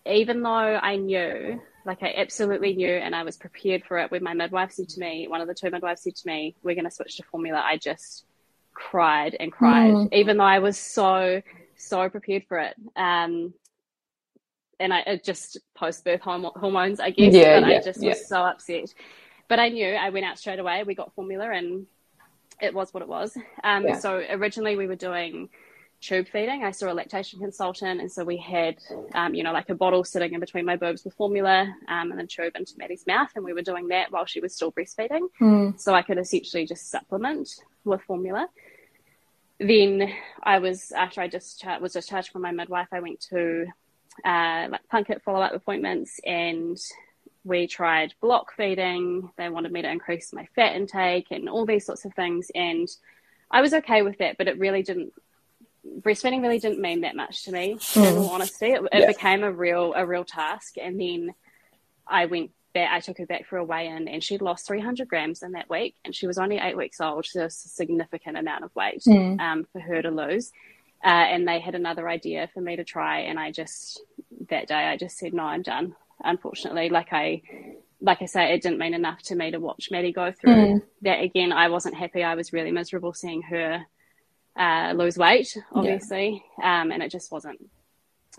[0.06, 4.24] even though I knew like I absolutely knew and I was prepared for it when
[4.24, 6.92] my midwife said to me, one of the two midwives said to me, We're gonna
[6.92, 8.26] switch to formula, I just
[8.74, 10.14] cried and cried, mm.
[10.14, 11.42] even though I was so,
[11.76, 12.76] so prepared for it.
[12.96, 13.54] Um
[14.80, 17.34] and I it just post birth hormones, I guess.
[17.34, 18.10] Yeah, but yeah, I just yeah.
[18.10, 18.94] was so upset.
[19.48, 20.84] But I knew I went out straight away.
[20.84, 21.86] We got formula and
[22.62, 23.38] it was what it was.
[23.64, 23.86] Um.
[24.00, 25.50] So originally we were doing
[26.06, 26.64] tube feeding.
[26.64, 28.78] I saw a lactation consultant, and so we had,
[29.14, 32.20] um, you know, like a bottle sitting in between my boobs with formula, um, and
[32.20, 35.28] then tube into Maddie's mouth, and we were doing that while she was still breastfeeding.
[35.42, 35.80] Mm.
[35.80, 37.50] So I could essentially just supplement
[37.84, 38.48] with formula.
[39.60, 40.14] Then
[40.44, 42.90] I was after I just was discharged from my midwife.
[42.92, 43.66] I went to
[44.24, 46.78] uh, like Plunket follow up appointments, and
[47.44, 49.32] we tried block feeding.
[49.38, 52.88] They wanted me to increase my fat intake and all these sorts of things, and
[53.52, 55.14] I was okay with that, but it really didn't
[56.00, 57.76] breastfeeding really didn't mean that much to me.
[57.76, 58.12] Mm.
[58.12, 59.08] In all honesty, it, it yeah.
[59.08, 61.34] became a real a real task, and then
[62.08, 65.08] I went back, I took her back for a weigh in and she'd lost 300
[65.08, 67.26] grams in that week and she was only eight weeks old.
[67.26, 69.40] So it's a significant amount of weight mm.
[69.40, 70.52] um, for her to lose.
[71.04, 73.22] Uh, and they had another idea for me to try.
[73.22, 74.02] And I just,
[74.50, 75.96] that day, I just said, no, I'm done.
[76.24, 77.42] Unfortunately, like I,
[78.02, 80.82] like I say, it didn't mean enough to me to watch Maddie go through mm.
[81.02, 81.52] that again.
[81.52, 82.24] I wasn't happy.
[82.24, 83.86] I was really miserable seeing her
[84.58, 86.82] uh, lose weight, obviously, yeah.
[86.82, 87.60] um, and it just wasn't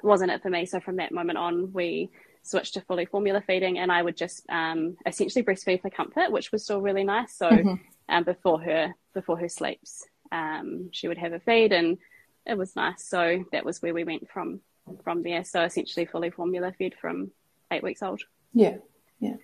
[0.02, 0.66] wasn't it for me.
[0.66, 2.10] So from that moment on, we
[2.42, 6.52] switched to fully formula feeding, and I would just um, essentially breastfeed for comfort, which
[6.52, 7.34] was still really nice.
[7.34, 7.74] So mm-hmm.
[8.08, 11.98] um, before her before her sleeps, um, she would have a feed, and
[12.46, 13.04] it was nice.
[13.04, 14.60] So that was where we went from
[15.02, 15.44] from there.
[15.44, 17.30] So essentially, fully formula fed from
[17.70, 18.22] eight weeks old.
[18.54, 18.76] Yeah,
[19.18, 19.36] yeah,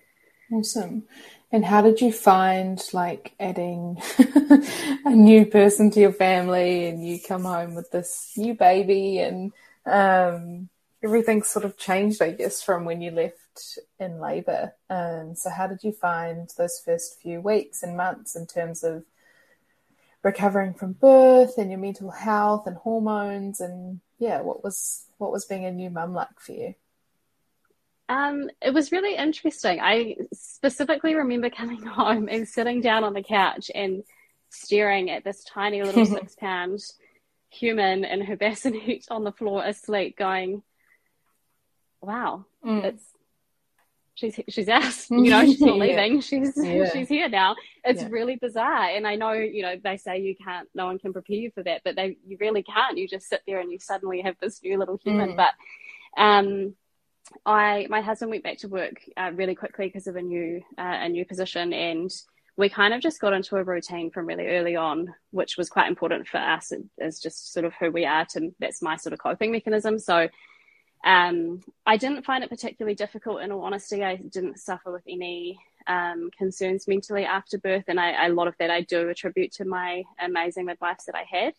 [0.52, 1.04] awesome.
[1.50, 4.00] And how did you find like adding
[5.04, 9.52] a new person to your family, and you come home with this new baby, and
[9.84, 10.70] um,
[11.02, 14.72] everything sort of changed, I guess, from when you left in labour.
[14.88, 19.04] Um, so, how did you find those first few weeks and months in terms of
[20.22, 23.60] recovering from birth and your mental health and hormones?
[23.60, 26.74] And yeah, what was what was being a new mum like for you?
[28.08, 29.80] Um, it was really interesting.
[29.80, 34.02] I specifically remember coming home and sitting down on the couch and
[34.50, 36.80] staring at this tiny little six pound
[37.50, 40.62] human in her bassinet on the floor asleep, going,
[42.00, 42.84] wow, mm.
[42.84, 43.04] it's
[44.14, 46.20] she's she's asked, you know, she's not leaving.
[46.20, 46.90] She's yeah.
[46.92, 47.56] she's here now.
[47.84, 48.08] It's yeah.
[48.10, 48.90] really bizarre.
[48.90, 51.62] And I know, you know, they say you can't no one can prepare you for
[51.62, 52.98] that, but they you really can't.
[52.98, 55.30] You just sit there and you suddenly have this new little human.
[55.30, 55.36] Mm.
[55.36, 56.74] But um
[57.44, 60.98] I my husband went back to work uh, really quickly because of a new uh,
[61.00, 62.10] a new position and
[62.56, 65.88] we kind of just got into a routine from really early on, which was quite
[65.88, 68.26] important for us as just sort of who we are.
[68.26, 69.98] To that's my sort of coping mechanism.
[69.98, 70.28] So
[71.04, 74.04] um, I didn't find it particularly difficult, in all honesty.
[74.04, 78.54] I didn't suffer with any um, concerns mentally after birth, and I, a lot of
[78.58, 81.54] that I do attribute to my amazing midwives that I had,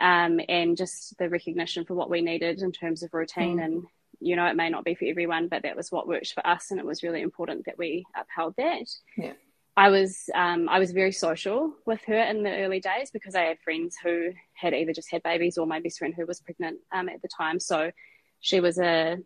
[0.00, 3.58] um, and just the recognition for what we needed in terms of routine.
[3.58, 3.64] Mm.
[3.64, 3.84] And
[4.24, 6.70] you know, it may not be for everyone, but that was what worked for us,
[6.70, 8.88] and it was really important that we upheld that.
[9.16, 9.32] Yeah.
[9.76, 13.42] I was um, I was very social with her in the early days because I
[13.42, 16.78] had friends who had either just had babies or my best friend who was pregnant
[16.92, 17.58] um, at the time.
[17.58, 17.90] So
[18.40, 19.18] she was a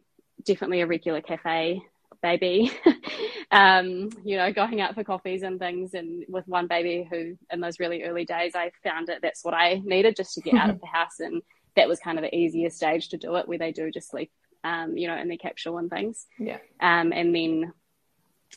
[0.45, 1.83] definitely a regular cafe
[2.23, 2.73] baby,
[3.51, 5.95] um, you know, going out for coffees and things.
[5.95, 9.55] And with one baby who, in those really early days, I found it that's what
[9.55, 11.21] I needed just to get out of the house.
[11.21, 11.43] And
[11.77, 14.31] that was kind of the easiest stage to do it, where they do just sleep,
[14.64, 16.27] um, you know, in their capsule and things.
[16.38, 16.59] Yeah.
[16.81, 17.73] Um, and then,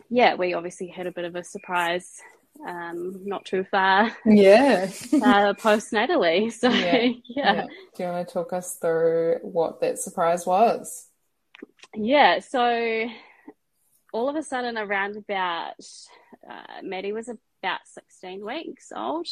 [0.09, 2.21] yeah, we obviously had a bit of a surprise
[2.65, 4.15] um, not too far.
[4.25, 4.89] Yeah.
[5.13, 6.51] uh, postnatally.
[6.61, 6.97] So, yeah.
[6.97, 7.13] yeah.
[7.25, 7.65] yeah.
[7.95, 11.07] Do you want to talk us through what that surprise was?
[11.95, 12.39] Yeah.
[12.39, 13.07] So,
[14.13, 15.75] all of a sudden, around about,
[16.49, 19.27] uh, Maddie was about 16 weeks old.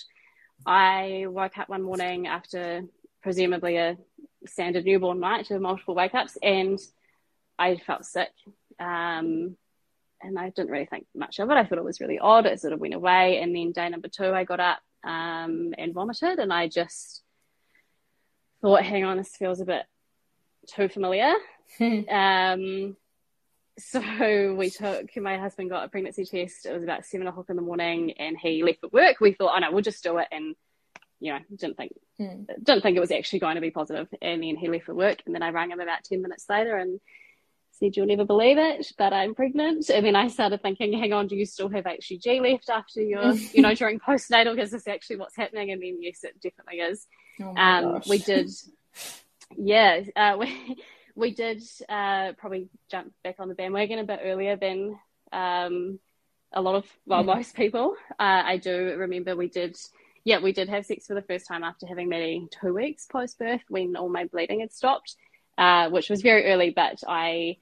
[0.65, 2.83] I woke up one morning after
[3.21, 3.97] presumably a
[4.45, 6.79] standard newborn night to multiple wake ups and
[7.57, 8.29] I felt sick.
[8.79, 9.57] Um,
[10.21, 11.53] and I didn't really think much of it.
[11.53, 12.45] I thought it was really odd.
[12.45, 13.39] It sort of went away.
[13.41, 17.21] And then day number two, I got up um, and vomited, and I just
[18.61, 19.83] thought, hang on, this feels a bit
[20.67, 21.33] too familiar.
[21.79, 22.97] um,
[23.77, 26.65] so we took my husband got a pregnancy test.
[26.65, 29.21] It was about seven o'clock in the morning, and he left for work.
[29.21, 30.55] We thought, oh no, we'll just do it, and
[31.19, 32.45] you know, didn't think mm.
[32.63, 34.07] didn't think it was actually going to be positive.
[34.21, 36.77] And then he left for work, and then I rang him about ten minutes later,
[36.77, 36.99] and
[37.79, 39.89] said, You'll never believe it, but I'm pregnant.
[39.89, 43.33] And then I started thinking, Hang on, do you still have HCG left after your,
[43.33, 44.59] you know, during postnatal?
[44.59, 45.71] Is this actually what's happening?
[45.71, 47.07] And then, yes, it definitely is.
[47.41, 48.49] Oh um, we did,
[49.57, 50.77] yeah, uh, we,
[51.15, 54.97] we did uh, probably jump back on the bandwagon a bit earlier than
[55.31, 55.99] um,
[56.51, 57.27] a lot of, well, mm.
[57.27, 57.95] most people.
[58.11, 59.77] Uh, I do remember we did
[60.23, 63.39] yeah, we did have sex for the first time after having Maddie two weeks post
[63.39, 65.15] birth when all my bleeding had stopped,
[65.57, 67.57] uh, which was very early, but I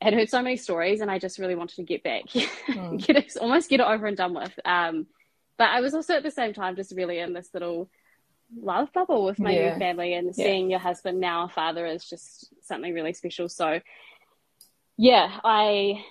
[0.00, 2.98] had heard so many stories and I just really wanted to get back, mm.
[3.06, 4.58] get it, almost get it over and done with.
[4.64, 5.06] Um,
[5.56, 7.88] but I was also at the same time just really in this little
[8.60, 9.72] love bubble with my yeah.
[9.72, 10.32] new family and yeah.
[10.44, 13.48] seeing your husband now a father is just something really special.
[13.48, 13.80] So
[14.96, 16.04] yeah, I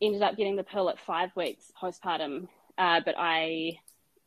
[0.00, 3.78] ended up getting the pill at five weeks postpartum, uh, but I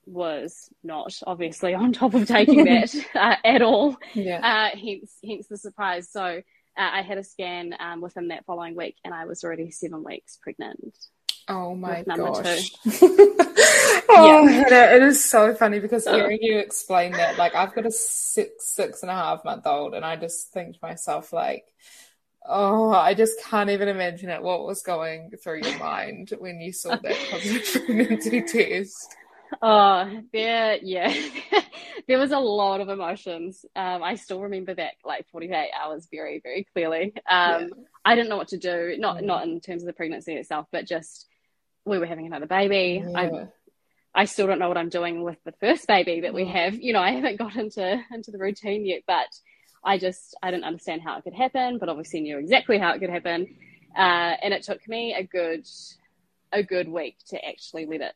[0.10, 3.98] was not obviously on top of taking that uh, at all.
[4.13, 4.39] Yeah.
[4.74, 6.10] Uh, hence, hence the surprise.
[6.12, 6.41] So uh,
[6.76, 10.38] I had a scan um, within that following week, and I was already seven weeks
[10.41, 10.95] pregnant.
[11.48, 12.69] Oh my gosh!
[13.02, 14.95] oh, yeah.
[14.95, 19.02] it is so funny because hearing you explain that, like I've got a six six
[19.02, 21.65] and a half month old, and I just think to myself, like,
[22.45, 24.41] Oh, I just can't even imagine it.
[24.41, 29.15] What was going through your mind when you saw that positive pregnancy test?
[29.62, 31.14] Oh, there, yeah,
[32.08, 33.66] there was a lot of emotions.
[33.76, 37.14] Um, I still remember that like 48 hours very, very clearly.
[37.30, 37.68] Um, yeah.
[38.06, 39.24] I didn't know what to do, not mm.
[39.24, 41.28] not in terms of the pregnancy itself, but just
[41.86, 43.04] we were having another baby.
[43.06, 43.20] Yeah.
[43.20, 43.48] I
[44.22, 46.52] I still don't know what I'm doing with the first baby that we mm.
[46.52, 46.76] have.
[46.76, 49.28] You know, I haven't got into into the routine yet, but
[49.84, 53.00] I just I didn't understand how it could happen, but obviously knew exactly how it
[53.00, 53.48] could happen.
[53.96, 55.68] Uh, and it took me a good
[56.52, 58.14] a good week to actually let it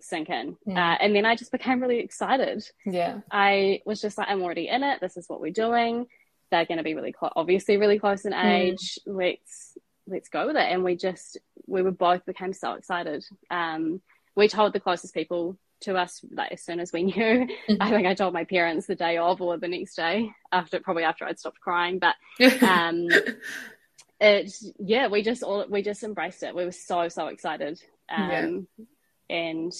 [0.00, 0.56] sink in.
[0.66, 0.76] Mm.
[0.76, 2.68] Uh, and then I just became really excited.
[2.84, 3.20] Yeah.
[3.30, 5.00] I was just like, I'm already in it.
[5.00, 6.06] This is what we're doing.
[6.50, 8.44] They're going to be really close, obviously really close in mm.
[8.44, 8.98] age.
[9.06, 9.16] Mm.
[9.18, 10.70] Let's let's go with it.
[10.70, 13.24] And we just we were both became so excited.
[13.50, 14.00] Um,
[14.36, 17.12] we told the closest people to us like as soon as we knew.
[17.14, 17.76] Mm-hmm.
[17.80, 21.04] I think I told my parents the day of or the next day after probably
[21.04, 21.98] after I'd stopped crying.
[21.98, 22.16] But
[22.62, 23.08] um
[24.20, 26.54] it yeah, we just all we just embraced it.
[26.54, 27.80] We were so, so excited.
[28.08, 28.84] Um yeah.
[29.28, 29.72] And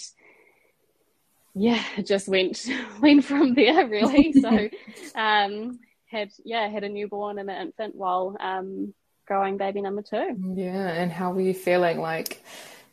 [1.54, 2.66] yeah, just went
[3.00, 4.32] went from there really.
[4.40, 4.68] so
[5.14, 8.94] um had yeah, had a newborn and an infant while um
[9.26, 10.36] growing baby number two.
[10.54, 12.42] Yeah, and how were you feeling like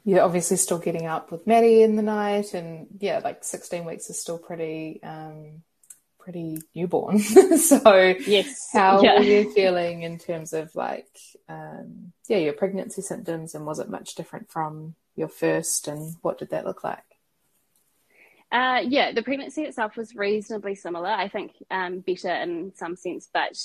[0.03, 4.09] you're obviously still getting up with Maddie in the night, and yeah, like 16 weeks
[4.09, 5.61] is still pretty, um,
[6.19, 7.19] pretty newborn.
[7.57, 9.19] so, yes, how yeah.
[9.19, 11.07] were you feeling in terms of like,
[11.47, 16.38] um, yeah, your pregnancy symptoms, and was it much different from your first, and what
[16.38, 17.00] did that look like?
[18.52, 21.08] Uh, yeah, the pregnancy itself was reasonably similar.
[21.08, 23.58] I think um, better in some sense, but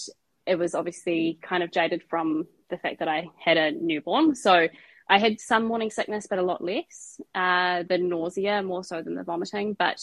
[0.47, 4.37] it was obviously kind of jaded from the fact that I had a newborn.
[4.37, 4.69] So
[5.09, 7.21] I had some morning sickness, but a lot less.
[7.35, 10.01] Uh, the nausea more so than the vomiting, but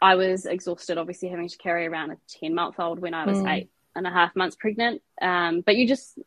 [0.00, 3.38] I was exhausted, obviously having to carry around a ten month old when I was
[3.38, 3.50] mm.
[3.50, 5.02] eight and a half months pregnant.
[5.20, 6.18] Um, but you just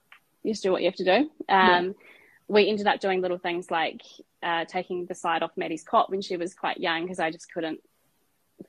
[0.43, 1.17] you just do what you have to do.
[1.17, 1.91] Um, yeah.
[2.47, 4.01] We ended up doing little things like
[4.41, 7.51] uh, taking the side off Maddie's cot when she was quite young because I just
[7.51, 7.79] couldn't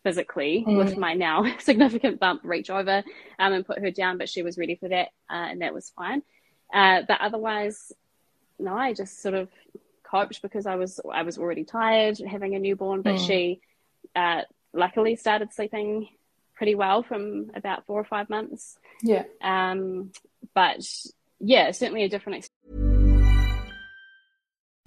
[0.02, 0.76] physically mm.
[0.76, 3.02] with my now significant bump reach over
[3.38, 5.90] um, and put her down, but she was ready for that uh, and that was
[5.90, 6.22] fine.
[6.72, 7.92] Uh, but otherwise,
[8.58, 9.48] no, I just sort of
[10.02, 13.26] coped because I was I was already tired having a newborn, but mm.
[13.26, 13.60] she
[14.14, 16.08] uh, luckily started sleeping
[16.54, 18.78] pretty well from about four or five months.
[19.02, 19.24] Yeah.
[19.40, 20.12] Um,
[20.54, 20.86] but
[21.38, 22.89] yeah, certainly a different experience.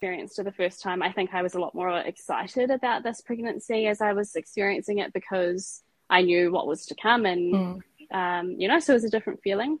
[0.00, 3.20] experienced for the first time, I think I was a lot more excited about this
[3.20, 7.82] pregnancy as I was experiencing it because I knew what was to come, and mm.
[8.10, 9.78] um, you know, so it was a different feeling.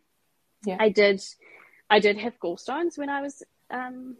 [0.66, 1.22] Yeah, I did.
[1.88, 4.18] I did have gallstones when I was um,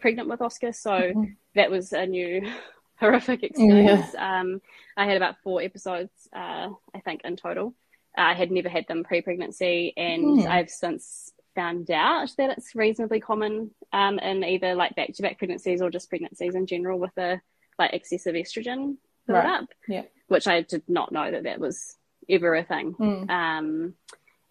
[0.00, 1.24] pregnant with Oscar, so mm-hmm.
[1.56, 2.50] that was a new
[2.98, 4.12] horrific experience.
[4.14, 4.40] Yeah.
[4.40, 4.62] Um,
[4.96, 7.74] I had about four episodes, uh, I think, in total.
[8.16, 10.46] I had never had them pre-pregnancy, and mm.
[10.46, 15.38] I've since found out that it's reasonably common um, in either like back to back
[15.38, 17.40] pregnancies or just pregnancies in general with a
[17.78, 19.62] like excessive estrogen build right.
[19.62, 19.68] up.
[19.88, 20.02] Yeah.
[20.28, 21.96] Which I did not know that that was
[22.28, 22.94] ever a thing.
[22.94, 23.30] Mm.
[23.30, 23.94] Um,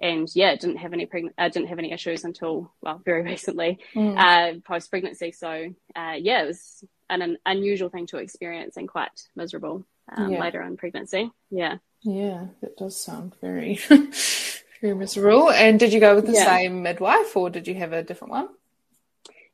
[0.02, 3.80] and yeah, didn't have any pregnant, uh, didn't have any issues until well, very recently,
[3.94, 4.18] mm.
[4.18, 5.32] uh, post pregnancy.
[5.32, 10.34] So uh, yeah, it was an, an, unusual thing to experience and quite miserable um,
[10.34, 10.42] yeah.
[10.42, 11.32] later in pregnancy.
[11.50, 11.78] Yeah.
[12.02, 13.80] Yeah, that does sound very
[14.86, 15.50] Very miserable.
[15.50, 16.46] And did you go with the yeah.
[16.46, 18.50] same midwife or did you have a different one?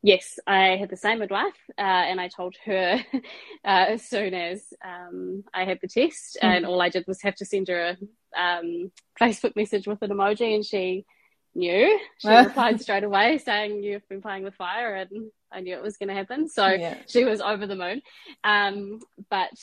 [0.03, 3.21] Yes, I had the same midwife, uh, and I told her uh,
[3.63, 6.49] as soon as um, I had the test, mm.
[6.49, 7.95] and all I did was have to send her
[8.35, 8.91] a um,
[9.21, 11.05] Facebook message with an emoji, and she
[11.53, 11.99] knew.
[12.17, 15.97] She replied straight away saying, "You've been playing with fire," and I knew it was
[15.97, 16.49] going to happen.
[16.49, 16.97] So yeah.
[17.07, 18.01] she was over the moon.
[18.43, 19.53] Um, but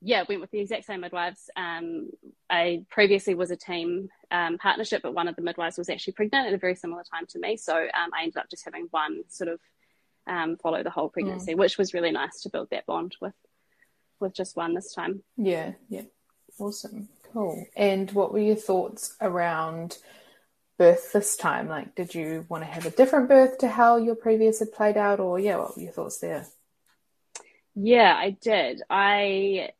[0.00, 1.50] yeah, went with the exact same midwives.
[1.56, 2.10] Um,
[2.48, 6.46] I previously was a team um, partnership, but one of the midwives was actually pregnant
[6.46, 7.56] at a very similar time to me.
[7.56, 9.60] So um, I ended up just having one sort of
[10.26, 11.58] um, follow the whole pregnancy, mm.
[11.58, 13.34] which was really nice to build that bond with
[14.20, 15.22] with just one this time.
[15.36, 16.02] Yeah, yeah,
[16.58, 17.66] awesome, cool.
[17.76, 19.98] And what were your thoughts around?
[20.76, 21.68] birth this time?
[21.68, 24.96] Like, did you want to have a different birth to how your previous had played
[24.96, 26.46] out, or yeah, what were your thoughts there?
[27.74, 28.82] Yeah, I did.
[28.88, 29.70] I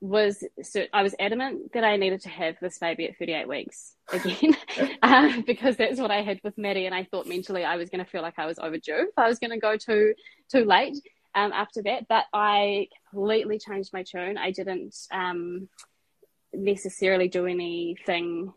[0.00, 3.94] was so I was adamant that I needed to have this baby at 38 weeks
[4.12, 4.56] again
[5.02, 8.04] uh, because that's what I had with Maddie, and I thought mentally I was going
[8.04, 10.14] to feel like I was overdue if I was going to go too
[10.50, 10.96] too late
[11.34, 12.06] um, after that.
[12.08, 14.36] But I completely changed my tune.
[14.36, 15.68] I didn't um,
[16.52, 18.52] necessarily do anything.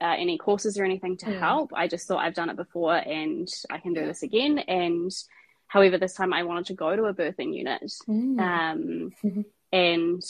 [0.00, 1.40] Uh, any courses or anything to mm.
[1.40, 1.72] help.
[1.74, 4.60] I just thought I've done it before and I can do this again.
[4.60, 5.10] And
[5.66, 7.82] however, this time I wanted to go to a birthing unit.
[8.08, 8.38] Mm.
[8.38, 9.40] Um, mm-hmm
[9.72, 10.22] and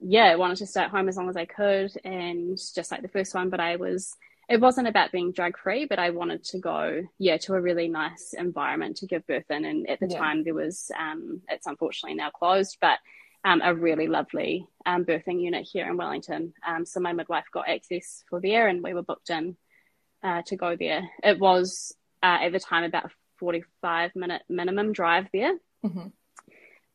[0.00, 3.02] yeah, I wanted to stay at home as long as I could, and just like
[3.02, 4.14] the first one, but I was.
[4.48, 7.88] It wasn't about being drug free, but I wanted to go, yeah, to a really
[7.88, 9.64] nice environment to give birth in.
[9.64, 10.18] And at the yeah.
[10.18, 13.00] time, there was, um, it's unfortunately now closed, but
[13.46, 16.52] um, a really lovely um, birthing unit here in Wellington.
[16.64, 19.56] Um, so my midwife got access for there, and we were booked in
[20.22, 21.08] uh, to go there.
[21.22, 21.92] It was
[22.22, 25.54] uh, at the time about a 45 minute minimum drive there.
[25.84, 26.08] Mm-hmm.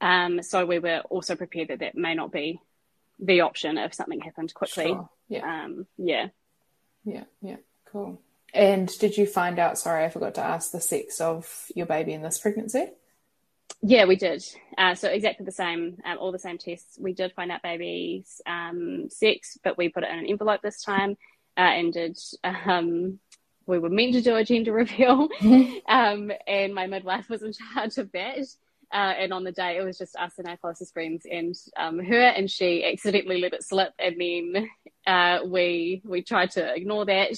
[0.01, 2.59] Um, so we were also prepared that that may not be
[3.19, 4.87] the option if something happened quickly.
[4.87, 5.09] Sure.
[5.29, 5.63] Yeah.
[5.63, 6.27] Um, yeah.
[7.05, 7.23] Yeah.
[7.41, 7.57] Yeah.
[7.85, 8.19] Cool.
[8.53, 9.77] And did you find out?
[9.77, 12.87] Sorry, I forgot to ask the sex of your baby in this pregnancy.
[13.81, 14.43] Yeah, we did.
[14.77, 16.97] Uh, so exactly the same, um, all the same tests.
[16.99, 20.83] We did find out baby's um, sex, but we put it in an envelope this
[20.83, 21.17] time
[21.57, 22.19] uh, and did.
[22.43, 23.19] Um,
[23.65, 25.29] we were meant to do a gender reveal,
[25.87, 28.45] um, and my midwife was in charge of that.
[28.93, 31.99] Uh, and on the day, it was just us and our closest friends and um,
[31.99, 34.69] her, and she accidentally let it slip, and then
[35.07, 37.31] uh, we we tried to ignore that,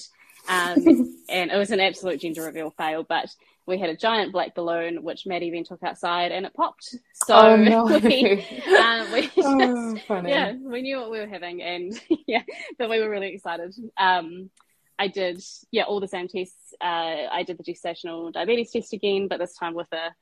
[0.48, 0.74] um,
[1.28, 3.04] and it was an absolute gender reveal fail.
[3.08, 3.28] But
[3.66, 6.96] we had a giant black balloon, which Maddie then took outside, and it popped.
[7.14, 7.84] So oh, no.
[7.84, 9.38] we, uh, we just,
[10.10, 12.42] oh, yeah, we knew what we were having, and yeah,
[12.78, 13.74] but we were really excited.
[13.96, 14.50] Um,
[14.98, 16.74] I did, yeah, all the same tests.
[16.80, 20.14] Uh, I did the gestational diabetes test again, but this time with a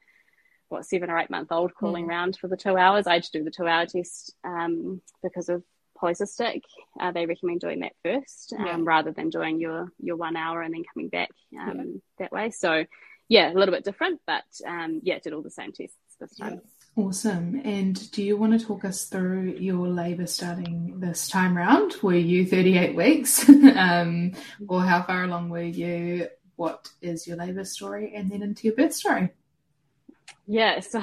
[0.73, 2.09] what seven or eight month old crawling mm.
[2.09, 3.07] around for the two hours.
[3.07, 5.63] I had to do the two hour test um, because of
[6.01, 6.63] polycystic.
[6.99, 8.77] Uh, they recommend doing that first um, yeah.
[8.81, 11.85] rather than doing your your one hour and then coming back um, yeah.
[12.19, 12.51] that way.
[12.51, 12.85] So
[13.29, 16.55] yeah, a little bit different, but um, yeah, did all the same tests this time.
[16.55, 17.05] Yeah.
[17.05, 17.63] Awesome.
[17.65, 21.95] And do you want to talk us through your labour starting this time round?
[22.03, 23.49] Were you 38 weeks?
[23.77, 24.33] um,
[24.69, 26.29] or how far along were you?
[26.57, 28.13] What is your labour story?
[28.15, 29.31] And then into your birth story.
[30.47, 31.01] Yeah, so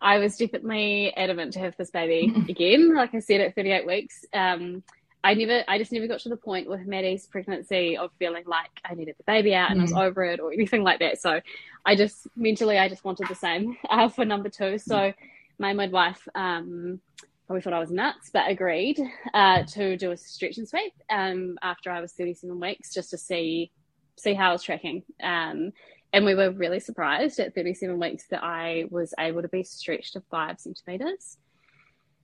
[0.00, 2.94] I was definitely adamant to have this baby again.
[2.94, 4.82] Like I said, at 38 weeks, um,
[5.24, 8.70] I never, I just never got to the point with Maddie's pregnancy of feeling like
[8.84, 9.82] I needed the baby out and mm.
[9.82, 10.02] I was mm.
[10.02, 11.20] over it or anything like that.
[11.20, 11.40] So
[11.86, 14.78] I just mentally, I just wanted the same uh, for number two.
[14.78, 15.14] So mm.
[15.58, 17.00] my midwife um,
[17.46, 18.98] probably thought I was nuts, but agreed
[19.32, 23.18] uh, to do a stretch and sweep um, after I was 37 weeks just to
[23.18, 23.70] see
[24.16, 25.02] see how I was tracking.
[25.22, 25.72] Um,
[26.12, 30.12] and we were really surprised at 37 weeks that I was able to be stretched
[30.12, 31.38] to five centimeters.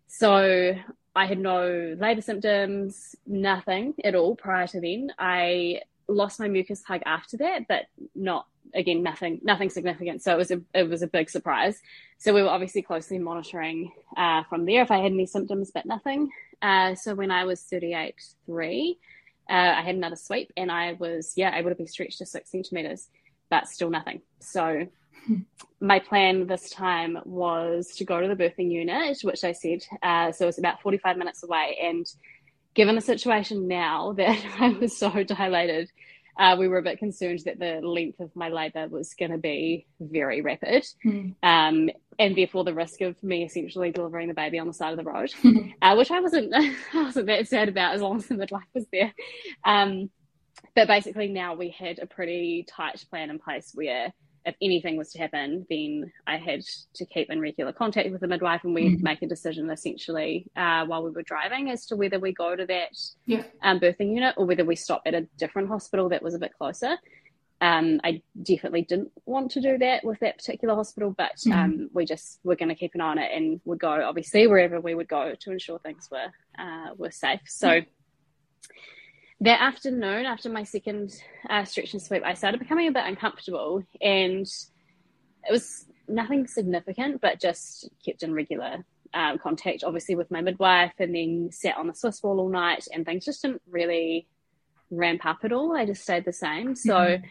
[0.07, 0.75] So
[1.15, 5.13] I had no labor symptoms, nothing at all prior to then.
[5.19, 7.85] I lost my mucus plug after that, but
[8.15, 10.23] not again nothing nothing significant.
[10.23, 11.81] So it was a it was a big surprise.
[12.19, 15.87] So we were obviously closely monitoring uh, from there if I had any symptoms, but
[15.87, 16.31] nothing.
[16.61, 18.15] Uh, so when I was 38
[18.47, 18.99] three,
[19.49, 22.51] uh, I had another sweep and I was yeah able to be stretched to six
[22.51, 23.09] centimeters
[23.51, 24.23] but still nothing.
[24.41, 24.87] So
[25.81, 30.33] my plan this time was to go to the birthing unit, which I said, uh,
[30.33, 31.79] so it's about 45 minutes away.
[31.83, 32.07] And
[32.75, 35.91] given the situation now that I was so dilated,
[36.39, 39.39] uh, we were a bit concerned that the length of my labour was going to
[39.39, 41.35] be very rapid, mm.
[41.43, 44.99] um, and therefore the risk of me essentially delivering the baby on the side of
[44.99, 45.35] the road,
[45.83, 48.87] uh, which I wasn't, I wasn't that sad about as long as the midwife was
[48.93, 49.13] there.
[49.65, 50.11] Um,
[50.75, 54.13] but basically now we had a pretty tight plan in place where
[54.49, 56.63] if anything was to happen, then I had
[56.95, 59.05] to keep in regular contact with the midwife and we'd mm-hmm.
[59.05, 62.65] make a decision essentially uh, while we were driving as to whether we go to
[62.67, 62.97] that
[63.27, 63.43] yeah.
[63.63, 66.53] um, birthing unit or whether we stop at a different hospital that was a bit
[66.57, 66.97] closer.
[67.61, 71.53] Um, I definitely didn't want to do that with that particular hospital, but mm-hmm.
[71.53, 74.47] um, we just were going to keep an eye on it and would go obviously
[74.47, 77.41] wherever we would go to ensure things were uh, were safe.
[77.47, 77.69] So.
[77.69, 77.91] Mm-hmm
[79.41, 81.15] that afternoon, after my second
[81.49, 87.21] uh, stretch and sweep, I started becoming a bit uncomfortable, and it was nothing significant,
[87.21, 88.85] but just kept in regular
[89.15, 92.89] um, contact, obviously with my midwife, and then sat on the Swiss ball all night,
[92.93, 94.27] and things just didn't really
[94.91, 95.77] ramp up at all.
[95.77, 96.75] I just stayed the same.
[96.75, 97.25] So mm-hmm.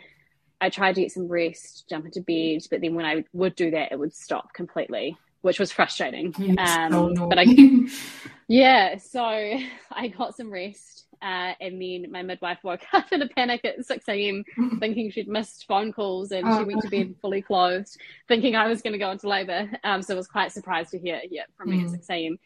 [0.62, 3.72] I tried to get some rest, jump into bed, but then when I would do
[3.72, 6.34] that, it would stop completely, which was frustrating.
[6.38, 6.78] Yes.
[6.78, 7.28] Um, oh, no.
[7.28, 7.46] But I,
[8.48, 9.22] yeah, so
[9.92, 13.86] I got some rest uh, and then my midwife woke up in a panic at
[13.86, 14.44] 6 a.m.
[14.80, 17.98] thinking she'd missed phone calls and oh, she went to bed fully clothed,
[18.28, 19.70] thinking I was going to go into labour.
[19.84, 21.86] Um, so I was quite surprised to hear yeah, from me mm.
[21.86, 22.40] at 6 a.m.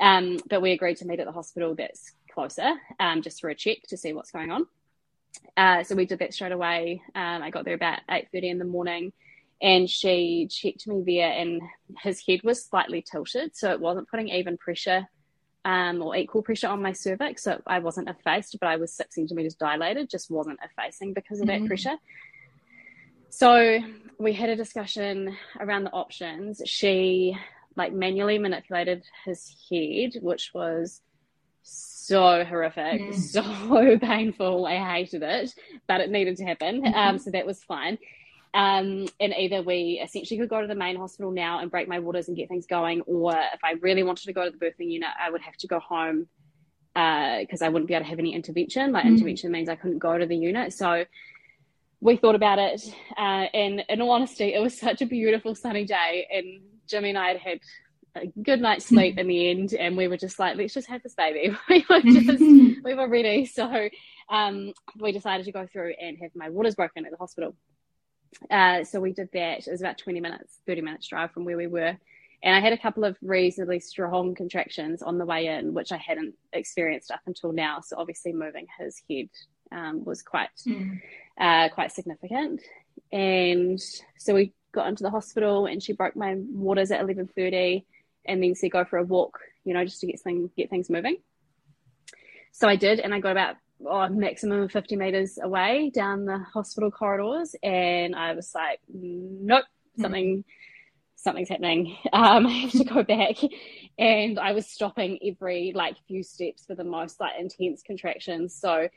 [0.00, 3.54] Um, but we agreed to meet at the hospital that's closer, um, just for a
[3.54, 4.66] check to see what's going on.
[5.56, 7.02] Uh, so we did that straight away.
[7.14, 9.12] Um, I got there about eight thirty in the morning,
[9.62, 11.62] and she checked me there, and
[12.02, 15.08] his head was slightly tilted, so it wasn't putting even pressure
[15.64, 17.42] um, or equal pressure on my cervix.
[17.42, 21.48] So I wasn't effaced, but I was six centimeters dilated, just wasn't effacing because of
[21.48, 21.62] mm-hmm.
[21.62, 21.96] that pressure.
[23.30, 23.80] So
[24.18, 26.62] we had a discussion around the options.
[26.66, 27.36] She
[27.76, 31.00] like manually manipulated his head, which was
[31.62, 33.14] so horrific, mm.
[33.18, 34.66] so painful.
[34.66, 35.54] I hated it,
[35.88, 36.82] but it needed to happen.
[36.82, 36.94] Mm-hmm.
[36.94, 37.98] Um, so that was fine.
[38.54, 41.98] Um, and either we essentially could go to the main hospital now and break my
[41.98, 44.92] waters and get things going, or if I really wanted to go to the birthing
[44.92, 46.28] unit, I would have to go home
[46.94, 48.92] because uh, I wouldn't be able to have any intervention.
[48.92, 49.08] Like mm.
[49.08, 50.72] intervention means I couldn't go to the unit.
[50.72, 51.04] So
[52.00, 52.82] we thought about it,
[53.16, 57.18] uh, and in all honesty, it was such a beautiful sunny day, and Jimmy and
[57.18, 57.58] I had had
[58.14, 61.02] a good night's sleep in the end, and we were just like, let's just have
[61.02, 61.56] this baby.
[61.68, 62.40] we were just
[62.84, 63.88] we were ready, so
[64.28, 67.56] um, we decided to go through and have my waters broken at the hospital.
[68.50, 69.66] Uh, so we did that.
[69.66, 71.96] It was about 20 minutes, 30 minutes drive from where we were.
[72.42, 75.96] And I had a couple of reasonably strong contractions on the way in, which I
[75.96, 77.80] hadn't experienced up until now.
[77.80, 79.30] So obviously moving his head
[79.72, 81.00] um, was quite mm.
[81.40, 82.60] uh, quite significant.
[83.10, 83.80] And
[84.18, 87.84] so we got into the hospital, and she broke my waters at 11:30,
[88.26, 90.90] and then said go for a walk, you know, just to get things get things
[90.90, 91.16] moving.
[92.52, 93.56] So I did, and I got about
[93.86, 97.54] oh, maximum of 50 meters away down the hospital corridors.
[97.62, 99.64] And I was like, nope,
[99.96, 100.02] hmm.
[100.02, 100.44] something, mm.
[101.16, 101.96] something's happening.
[102.12, 103.36] Um, I have to go back.
[103.98, 108.54] And I was stopping every like few steps for the most like intense contractions.
[108.54, 108.88] So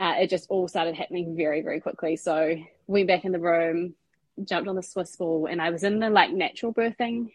[0.00, 2.16] uh, it just all started happening very, very quickly.
[2.16, 2.56] So
[2.86, 3.94] went back in the room,
[4.44, 7.30] jumped on the Swiss ball, and I was in the like natural birthing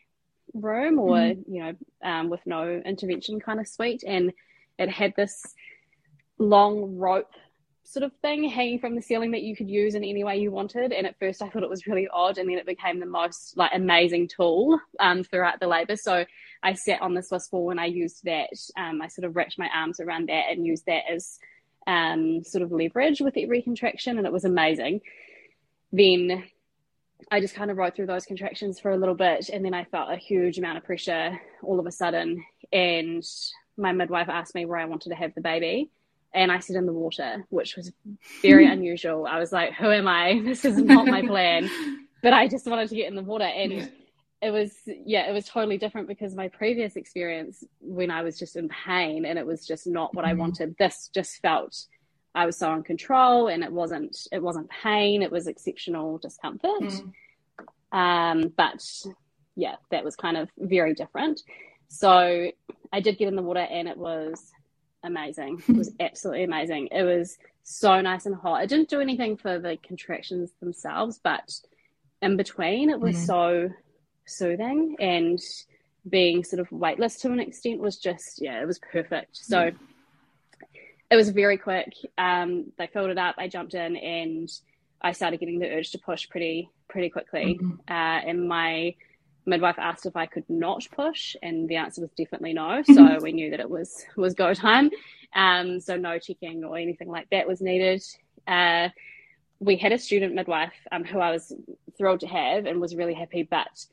[0.53, 1.43] room or, mm.
[1.47, 1.73] you know,
[2.03, 4.03] um, with no intervention kind of suite.
[4.05, 4.33] And
[4.79, 5.53] it had this
[6.37, 7.33] long rope
[7.87, 10.51] sort of thing hanging from the ceiling that you could use in any way you
[10.51, 10.91] wanted.
[10.91, 13.55] And at first I thought it was really odd and then it became the most
[13.55, 15.95] like amazing tool um, throughout the labour.
[15.95, 16.25] So
[16.61, 18.49] I sat on the Swiss ball and I used that.
[18.77, 21.39] Um, I sort of wrapped my arms around that and used that as
[21.87, 24.99] um, sort of leverage with every contraction and it was amazing.
[25.93, 26.43] Then
[27.31, 29.85] I just kind of rode through those contractions for a little bit and then I
[29.85, 33.23] felt a huge amount of pressure all of a sudden and
[33.77, 35.89] my midwife asked me where I wanted to have the baby
[36.37, 37.91] and I sit in the water, which was
[38.41, 39.25] very unusual.
[39.25, 40.41] I was like, who am I?
[40.43, 41.69] This is not my plan.
[42.23, 43.43] but I just wanted to get in the water.
[43.43, 43.85] And yeah.
[44.41, 48.55] it was, yeah, it was totally different because my previous experience when I was just
[48.55, 50.39] in pain and it was just not what mm-hmm.
[50.39, 51.75] I wanted, this just felt
[52.35, 55.23] I was so in control and it wasn't, it wasn't pain.
[55.23, 56.71] It was exceptional discomfort.
[56.83, 57.11] Mm.
[57.91, 58.83] Um, but
[59.55, 61.41] yeah, that was kind of very different.
[61.87, 62.51] So
[62.93, 64.51] I did get in the water and it was
[65.07, 65.63] amazing.
[65.67, 66.89] It was absolutely amazing.
[66.91, 68.63] It was so nice and hot.
[68.63, 71.51] It didn't do anything for the contractions themselves, but
[72.21, 73.25] in between, it was mm-hmm.
[73.25, 73.69] so
[74.25, 75.39] soothing and
[76.07, 79.35] being sort of weightless to an extent was just, yeah, it was perfect.
[79.35, 79.83] So mm-hmm.
[81.11, 81.93] it was very quick.
[82.17, 83.35] Um, they filled it up.
[83.37, 84.49] I jumped in and
[85.01, 87.59] I started getting the urge to push pretty, pretty quickly.
[87.61, 87.71] Mm-hmm.
[87.87, 88.95] Uh, and my
[89.47, 92.83] midwife asked if I could not push, and the answer was definitely no.
[92.93, 94.91] So we knew that it was was go time.
[95.33, 98.03] Um, so no checking or anything like that was needed.
[98.47, 98.89] Uh,
[99.59, 101.51] we had a student midwife um, who I was
[101.97, 103.43] thrilled to have and was really happy.
[103.43, 103.85] But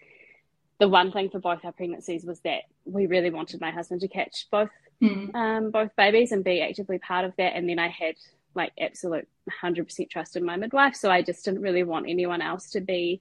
[0.78, 4.08] the one thing for both our pregnancies was that we really wanted my husband to
[4.08, 5.34] catch both mm.
[5.34, 7.54] um, both babies and be actively part of that.
[7.54, 8.16] And then I had
[8.54, 9.28] like absolute
[9.62, 10.94] 100% trust in my midwife.
[10.94, 13.20] So I just didn't really want anyone else to be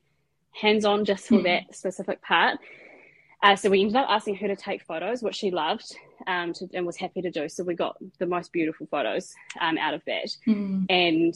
[0.53, 2.59] hands on just for that specific part.
[3.41, 5.95] Uh, so we ended up asking her to take photos, which she loved
[6.27, 7.49] um, to, and was happy to do.
[7.49, 10.29] So we got the most beautiful photos um, out of that.
[10.47, 10.85] Mm.
[10.89, 11.35] And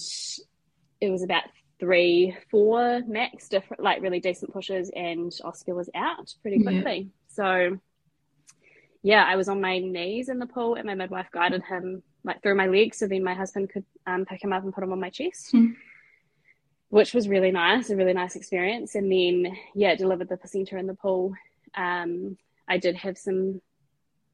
[1.01, 1.43] it was about
[1.82, 7.09] three, four max, different, like really decent pushes, and Oscar was out pretty quickly.
[7.09, 7.34] Yeah.
[7.36, 7.80] So
[9.03, 12.41] yeah, I was on my knees in the pool, and my midwife guided him like
[12.41, 14.93] through my legs, so then my husband could um, pick him up and put him
[14.93, 15.53] on my chest.
[15.53, 15.76] Mm
[16.89, 18.95] which was really nice, a really nice experience.
[18.95, 21.33] And then, yeah, delivered the placenta in the pool.
[21.75, 23.61] Um, I did have some,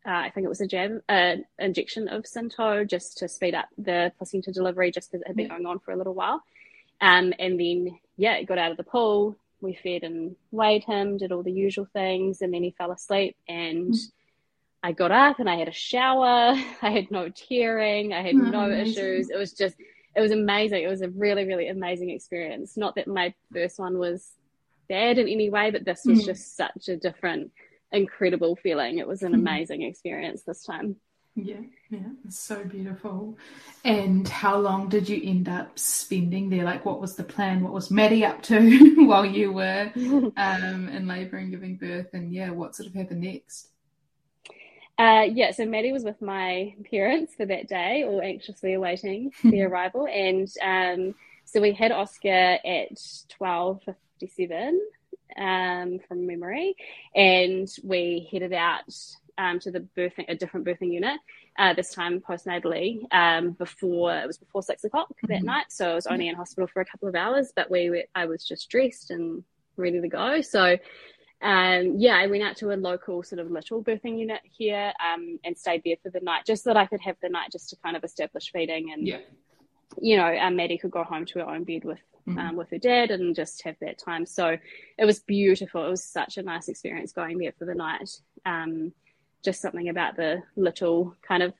[0.05, 3.69] uh, I think it was a jab, uh, injection of Synto just to speed up
[3.77, 6.43] the placenta delivery, just because it had been going on for a little while.
[7.01, 9.35] Um, and then, yeah, it got out of the pool.
[9.61, 13.35] We fed and weighed him, did all the usual things, and then he fell asleep.
[13.47, 14.11] And mm.
[14.83, 16.53] I got up and I had a shower.
[16.81, 18.13] I had no tearing.
[18.13, 18.91] I had oh, no amazing.
[18.91, 19.29] issues.
[19.29, 19.75] It was just
[20.15, 20.83] it was amazing.
[20.83, 22.77] It was a really, really amazing experience.
[22.77, 24.31] Not that my first one was
[24.87, 26.25] bad in any way, but this was mm.
[26.25, 27.51] just such a different
[27.91, 28.97] incredible feeling.
[28.97, 29.41] It was an mm-hmm.
[29.41, 30.97] amazing experience this time.
[31.35, 33.39] Yeah, yeah, it's so beautiful.
[33.83, 36.63] And how long did you end up spending there?
[36.63, 37.63] Like, what was the plan?
[37.63, 42.13] What was Maddie up to while you were um, in labour and giving birth?
[42.13, 43.69] And yeah, what sort of happened next?
[44.97, 49.63] Uh, yeah, so Maddie was with my parents for that day, all anxiously awaiting the
[49.63, 50.07] arrival.
[50.07, 51.15] And um,
[51.45, 54.79] so we had Oscar at twelve fifty seven
[55.37, 56.75] um, from memory,
[57.15, 58.83] and we headed out
[59.37, 61.19] um, to the birthing, a different birthing unit,
[61.57, 65.33] uh, this time postnatally, um, before it was before six o'clock mm-hmm.
[65.33, 65.65] that night.
[65.69, 68.25] So I was only in hospital for a couple of hours, but we were, I
[68.25, 69.43] was just dressed and
[69.75, 70.41] ready to go.
[70.41, 70.77] So,
[71.43, 75.39] um, yeah, I went out to a local sort of little birthing unit here um,
[75.43, 77.69] and stayed there for the night, just so that I could have the night just
[77.69, 79.19] to kind of establish feeding and, yeah.
[80.01, 82.39] you know, um, Maddie could go home to her own bed with mm-hmm.
[82.39, 84.25] um, with her dad and just have that time.
[84.25, 84.57] So
[84.97, 85.85] it was beautiful.
[85.85, 88.09] It was such a nice experience going there for the night.
[88.45, 88.93] Um,
[89.43, 91.53] just something about the little kind of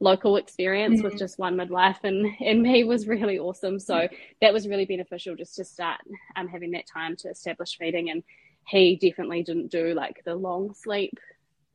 [0.00, 1.08] local experience mm-hmm.
[1.08, 3.78] with just one midwife and, and me was really awesome.
[3.78, 4.14] So mm-hmm.
[4.40, 6.00] that was really beneficial just to start
[6.36, 8.10] um, having that time to establish feeding.
[8.10, 8.22] And
[8.68, 11.18] he definitely didn't do like the long sleep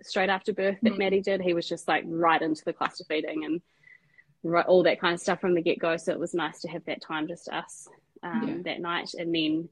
[0.01, 0.99] straight after birth that mm-hmm.
[0.99, 1.41] Maddie did.
[1.41, 3.61] He was just like right into the cluster feeding and
[4.43, 5.97] right, all that kind of stuff from the get go.
[5.97, 7.87] So it was nice to have that time just us
[8.21, 8.73] um, yeah.
[8.73, 9.13] that night.
[9.17, 9.69] And then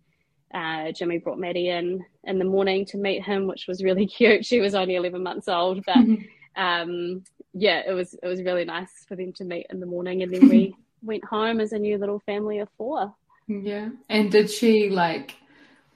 [0.53, 4.45] uh, Jimmy brought Maddie in in the morning to meet him, which was really cute.
[4.45, 5.97] She was only 11 months old, but
[6.55, 10.23] um, yeah, it was it was really nice for them to meet in the morning,
[10.23, 13.13] and then we went home as a new little family of four.
[13.47, 15.35] Yeah, and did she like?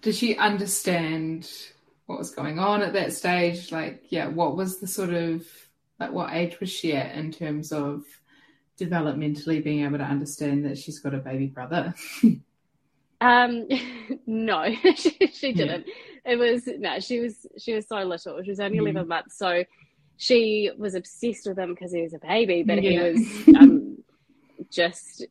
[0.05, 1.49] Did she understand
[2.05, 3.71] what was going on at that stage?
[3.71, 5.43] Like, yeah, what was the sort of
[5.99, 8.03] like what age was she at in terms of
[8.79, 11.95] developmentally being able to understand that she's got a baby brother?
[13.21, 13.67] Um,
[14.27, 15.87] no, she, she didn't.
[15.87, 16.33] Yeah.
[16.33, 18.43] It was no, she was she was so little.
[18.43, 18.81] She was only mm.
[18.81, 19.63] eleven months, so
[20.17, 22.91] she was obsessed with him because he was a baby, but yeah.
[22.91, 24.03] he was um,
[24.69, 25.25] just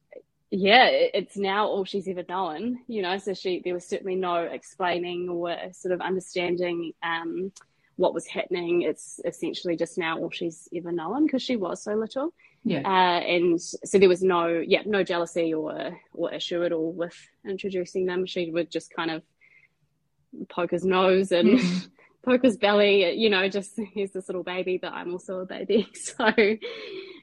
[0.56, 0.86] yeah.
[0.88, 3.18] It's now all she's ever known, you know.
[3.18, 7.52] So she there was certainly no explaining or sort of understanding um,
[7.96, 8.82] what was happening.
[8.82, 12.32] It's essentially just now all she's ever known because she was so little.
[12.62, 12.80] Yeah.
[12.80, 17.16] Uh, and so there was no, yeah, no jealousy or or issue at all with
[17.44, 18.24] introducing them.
[18.24, 19.22] She would just kind of
[20.48, 21.88] poke his nose and mm.
[22.24, 25.88] poke his belly, you know, just here's this little baby, but I'm also a baby.
[25.94, 26.32] So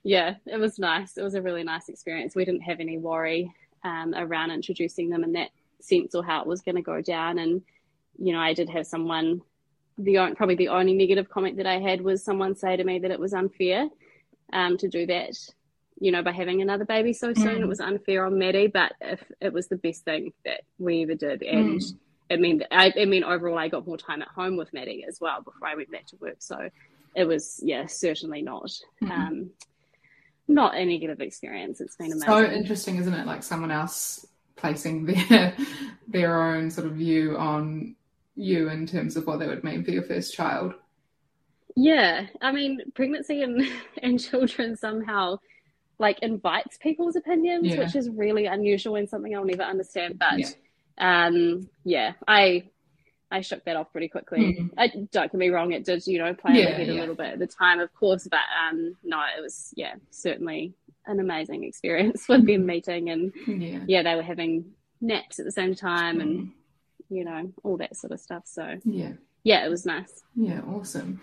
[0.03, 1.17] yeah, it was nice.
[1.17, 2.35] It was a really nice experience.
[2.35, 5.49] We didn't have any worry um, around introducing them in that
[5.79, 7.39] sense or how it was going to go down.
[7.39, 7.61] And
[8.17, 9.41] you know, I did have someone.
[9.97, 12.99] The only, probably the only negative comment that I had was someone say to me
[12.99, 13.87] that it was unfair
[14.51, 15.37] um, to do that,
[15.99, 17.57] you know, by having another baby so soon.
[17.57, 17.61] Mm.
[17.61, 21.13] It was unfair on Maddie, but if it was the best thing that we ever
[21.13, 21.43] did.
[21.43, 21.93] And mm.
[22.29, 25.19] it mean, I, I mean, overall, I got more time at home with Maddie as
[25.19, 26.37] well before I went back to work.
[26.39, 26.69] So
[27.13, 28.71] it was, yeah, certainly not.
[29.03, 29.11] Mm-hmm.
[29.11, 29.49] Um,
[30.53, 31.81] not a negative experience.
[31.81, 32.27] It's been amazing.
[32.27, 33.25] So interesting, isn't it?
[33.25, 34.25] Like someone else
[34.55, 35.55] placing their
[36.07, 37.95] their own sort of view on
[38.35, 40.73] you in terms of what that would mean for your first child.
[41.75, 43.67] Yeah, I mean, pregnancy and
[44.03, 45.39] and children somehow
[45.99, 47.79] like invites people's opinions, yeah.
[47.79, 50.19] which is really unusual and something I'll never understand.
[50.19, 50.47] But yeah,
[50.97, 52.63] um, yeah I
[53.31, 54.39] I shook that off pretty quickly.
[54.39, 54.67] Mm-hmm.
[54.77, 56.93] I, don't get me wrong, it did you know play yeah, in my head a
[56.93, 60.73] little bit at the time, of course, but um, no, it was yeah certainly
[61.07, 63.79] an amazing experience with them meeting and yeah.
[63.87, 66.21] yeah, they were having naps at the same time mm.
[66.21, 66.51] and
[67.09, 68.43] you know all that sort of stuff.
[68.45, 69.13] So yeah
[69.43, 70.23] yeah, it was nice.
[70.35, 71.19] Yeah, awesome.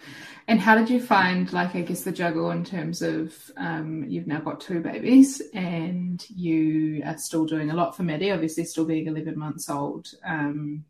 [0.49, 4.27] And how did you find, like, I guess the juggle in terms of um, you've
[4.27, 8.85] now got two babies and you are still doing a lot for Maddie, obviously still
[8.85, 10.09] being 11 months old.
[10.25, 10.85] Um,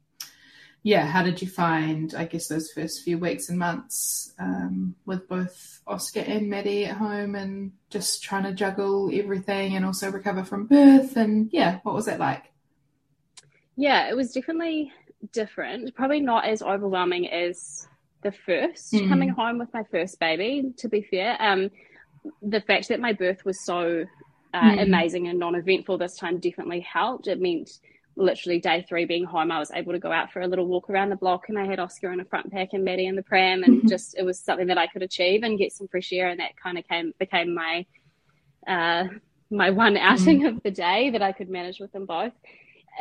[0.83, 5.29] yeah, how did you find, I guess, those first few weeks and months um, with
[5.29, 10.45] both Oscar and Maddie at home and just trying to juggle everything and also recover
[10.45, 11.17] from birth?
[11.17, 12.45] And yeah, what was that like?
[13.77, 14.93] Yeah, it was definitely
[15.33, 17.89] different, probably not as overwhelming as
[18.23, 19.09] the 1st mm.
[19.09, 20.73] coming home with my first baby.
[20.79, 21.71] To be fair, um,
[22.43, 24.05] the fact that my birth was so
[24.55, 24.83] uh, mm.
[24.83, 27.27] amazing and non-eventful this time definitely helped.
[27.27, 27.71] It meant
[28.19, 30.91] literally day three being home, I was able to go out for a little walk
[30.91, 33.23] around the block, and I had Oscar in a front pack and Maddie in the
[33.23, 33.89] pram, and mm-hmm.
[33.95, 36.57] just it was something that I could achieve and get some fresh air, and that
[36.63, 37.87] kind of came became my
[38.67, 39.05] uh,
[39.51, 40.49] my one outing mm.
[40.49, 42.33] of the day that I could manage with them both.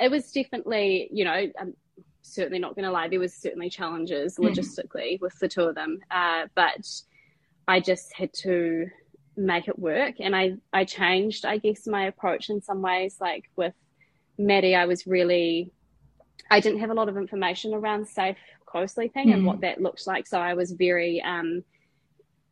[0.01, 1.73] It was definitely, you know, um,
[2.21, 4.47] certainly not going to lie, there was certainly challenges mm.
[4.47, 6.87] logistically with the two of them, uh, but
[7.67, 8.87] I just had to
[9.35, 13.17] make it work, and I I changed, I guess, my approach in some ways.
[13.19, 13.73] Like with
[14.37, 15.71] Maddie, I was really
[16.49, 19.33] I didn't have a lot of information around safe co-sleeping mm.
[19.33, 20.27] and what that looked like.
[20.27, 21.63] So I was very, um,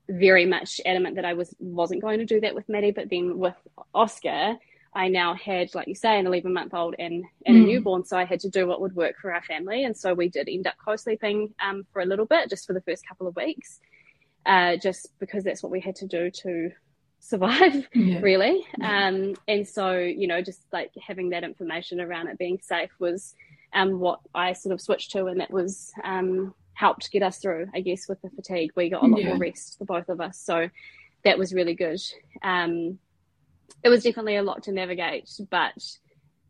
[0.09, 2.91] very much adamant that I was wasn't going to do that with Maddie.
[2.91, 3.55] But then with
[3.93, 4.55] Oscar,
[4.93, 7.63] I now had, like you say, an 11 month old and, and mm.
[7.63, 8.05] a newborn.
[8.05, 9.83] So I had to do what would work for our family.
[9.83, 12.73] And so we did end up co sleeping um, for a little bit, just for
[12.73, 13.79] the first couple of weeks,
[14.45, 16.71] uh, just because that's what we had to do to
[17.20, 18.20] survive, yeah.
[18.20, 18.66] really.
[18.78, 19.07] Yeah.
[19.07, 23.36] Um, and so, you know, just like having that information around it being safe was
[23.74, 25.26] um, what I sort of switched to.
[25.26, 28.72] And that was um, helped get us through, I guess, with the fatigue.
[28.76, 29.30] We got a lot yeah.
[29.30, 30.39] more rest for both of us.
[30.39, 30.70] So
[31.24, 32.01] that was really good.
[32.43, 32.99] Um,
[33.84, 35.84] it was definitely a lot to navigate, but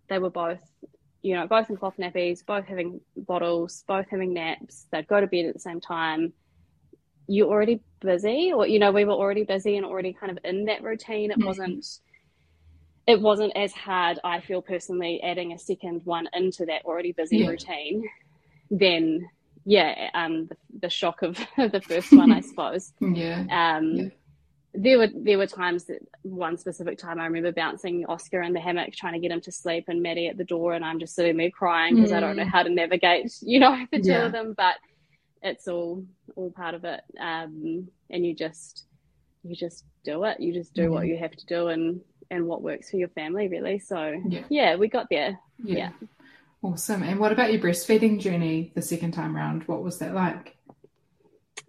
[0.09, 0.61] they were both,
[1.21, 4.85] you know, both in cloth nappies, both having bottles, both having naps.
[4.91, 6.33] They'd go to bed at the same time.
[7.27, 10.65] You're already busy, or you know, we were already busy and already kind of in
[10.65, 11.31] that routine.
[11.31, 11.47] It mm-hmm.
[11.47, 11.99] wasn't.
[13.07, 17.37] It wasn't as hard, I feel personally, adding a second one into that already busy
[17.37, 17.49] yeah.
[17.49, 18.03] routine
[18.71, 19.29] then
[19.65, 22.93] yeah, um, the, the shock of the first one, I suppose.
[22.99, 23.45] Yeah.
[23.51, 24.05] Um, yeah
[24.77, 28.59] there were there were times that one specific time I remember bouncing Oscar in the
[28.59, 31.15] hammock trying to get him to sleep and Maddie at the door and I'm just
[31.15, 32.17] sitting there crying because mm.
[32.17, 32.51] I don't know mm.
[32.51, 34.25] how to navigate you know the two yeah.
[34.25, 34.75] of them but
[35.45, 36.03] it's all
[36.35, 38.85] all part of it um, and you just
[39.43, 40.91] you just do it you just do mm.
[40.91, 44.43] what you have to do and and what works for your family really so yeah,
[44.49, 45.77] yeah we got there yeah.
[45.77, 46.07] yeah
[46.63, 50.55] awesome and what about your breastfeeding journey the second time round what was that like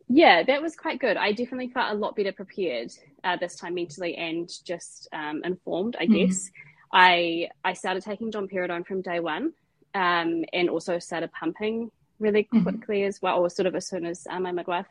[0.09, 1.17] yeah, that was quite good.
[1.17, 2.93] I definitely felt a lot better prepared
[3.25, 6.27] uh, this time mentally and just um, informed, I mm-hmm.
[6.27, 6.51] guess.
[6.93, 9.53] I I started taking domperidone from day one,
[9.95, 12.63] um, and also started pumping really mm-hmm.
[12.63, 13.09] quickly mm-hmm.
[13.09, 14.87] as well, or sort of as soon as uh, my midwife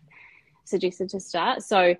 [0.63, 1.63] suggested to start.
[1.63, 1.95] So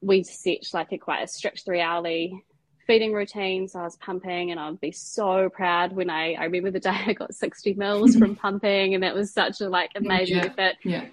[0.00, 2.44] we set like a quite a strict three hourly
[2.86, 3.68] feeding routine.
[3.68, 6.98] So I was pumping, and I'd be so proud when I I remember the day
[7.06, 10.44] I got sixty mils from pumping, and that was such a like amazing yeah.
[10.44, 10.76] effort.
[10.84, 11.06] Yeah.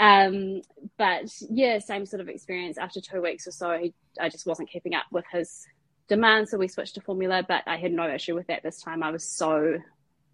[0.00, 0.62] Um,
[0.96, 2.78] but yeah, same sort of experience.
[2.78, 5.66] After two weeks or so, he, I just wasn't keeping up with his
[6.08, 7.44] demand, so we switched to formula.
[7.46, 9.02] But I had no issue with that this time.
[9.02, 9.76] I was so,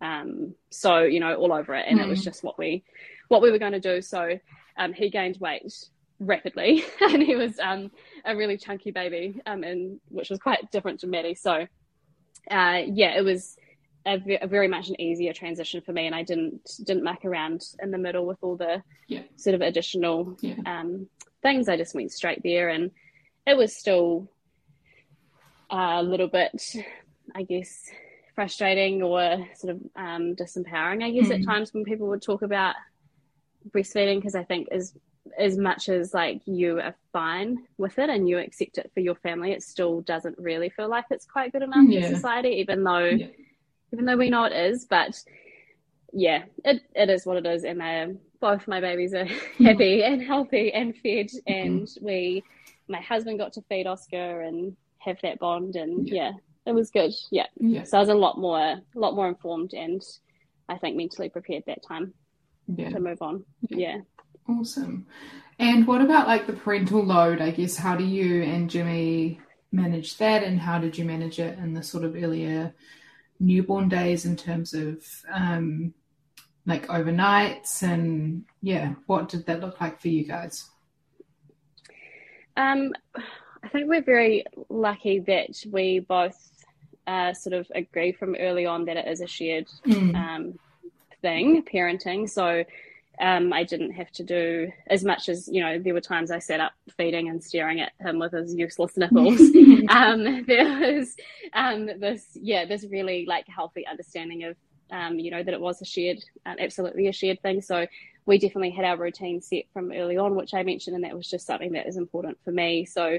[0.01, 2.05] um, so you know, all over it, and mm.
[2.05, 2.25] it was mm.
[2.25, 2.85] just what we,
[3.29, 4.03] what we were going to do.
[4.03, 4.39] So
[4.77, 5.73] um, he gained weight
[6.21, 7.91] rapidly, and he was um,
[8.25, 11.35] a really chunky baby, um, and which was quite different to Maddie.
[11.35, 11.67] So
[12.51, 13.57] uh, yeah, it was
[14.07, 17.65] a, a, very much an easier transition for me, and I didn't didn't muck around
[17.83, 19.23] in the middle with all the yeah.
[19.37, 20.55] sort of additional yeah.
[20.65, 21.09] um,
[21.43, 21.69] things.
[21.69, 22.91] I just went straight there, and
[23.47, 24.31] it was still
[25.71, 26.63] a little bit,
[27.35, 27.91] I guess,
[28.37, 31.03] frustrating or sort of um, disempowering.
[31.03, 31.41] I guess mm.
[31.41, 32.77] at times when people would talk about
[33.71, 34.95] breastfeeding, because I think as
[35.37, 39.17] as much as like you are fine with it and you accept it for your
[39.17, 42.07] family, it still doesn't really feel like it's quite good enough yeah.
[42.07, 43.11] in society, even though
[43.93, 44.85] even though we know it is.
[44.85, 45.21] But
[46.13, 47.65] yeah, it, it is what it is.
[47.65, 49.25] And they, both my babies are
[49.59, 51.31] happy and healthy and fed.
[51.47, 52.05] And mm-hmm.
[52.05, 52.45] we,
[52.89, 55.77] my husband got to feed Oscar and have that bond.
[55.77, 56.33] And yeah, yeah
[56.67, 57.13] it was good.
[57.31, 57.47] Yeah.
[57.59, 57.85] yeah.
[57.85, 60.03] So I was a lot more, a lot more informed and
[60.69, 62.13] I think mentally prepared that time
[62.67, 62.91] yeah.
[62.91, 63.45] to move on.
[63.69, 63.99] Yeah.
[64.49, 65.07] Awesome.
[65.59, 67.41] And what about like the parental load?
[67.41, 69.41] I guess how do you and Jimmy
[69.73, 72.75] manage that, and how did you manage it in the sort of earlier
[73.41, 75.93] newborn days in terms of um,
[76.67, 80.69] like overnights and yeah, what did that look like for you guys?
[82.57, 82.93] Um,
[83.63, 86.37] I think we're very lucky that we both
[87.07, 90.15] uh, sort of agree from early on that it is a shared mm.
[90.15, 90.59] um,
[91.23, 92.29] thing, parenting.
[92.29, 92.65] So
[93.21, 95.79] um, I didn't have to do as much as you know.
[95.79, 99.41] There were times I sat up feeding and staring at him with his useless nipples.
[99.89, 101.17] um, there was
[101.53, 104.57] um, this, yeah, this really like healthy understanding of
[104.91, 107.63] um, you know that it was a shared, uh, absolutely a shared thing.
[107.63, 107.87] So
[108.27, 111.31] we definitely had our routine set from early on, which I mentioned, and that was
[111.31, 112.85] just something that is important for me.
[112.85, 113.19] So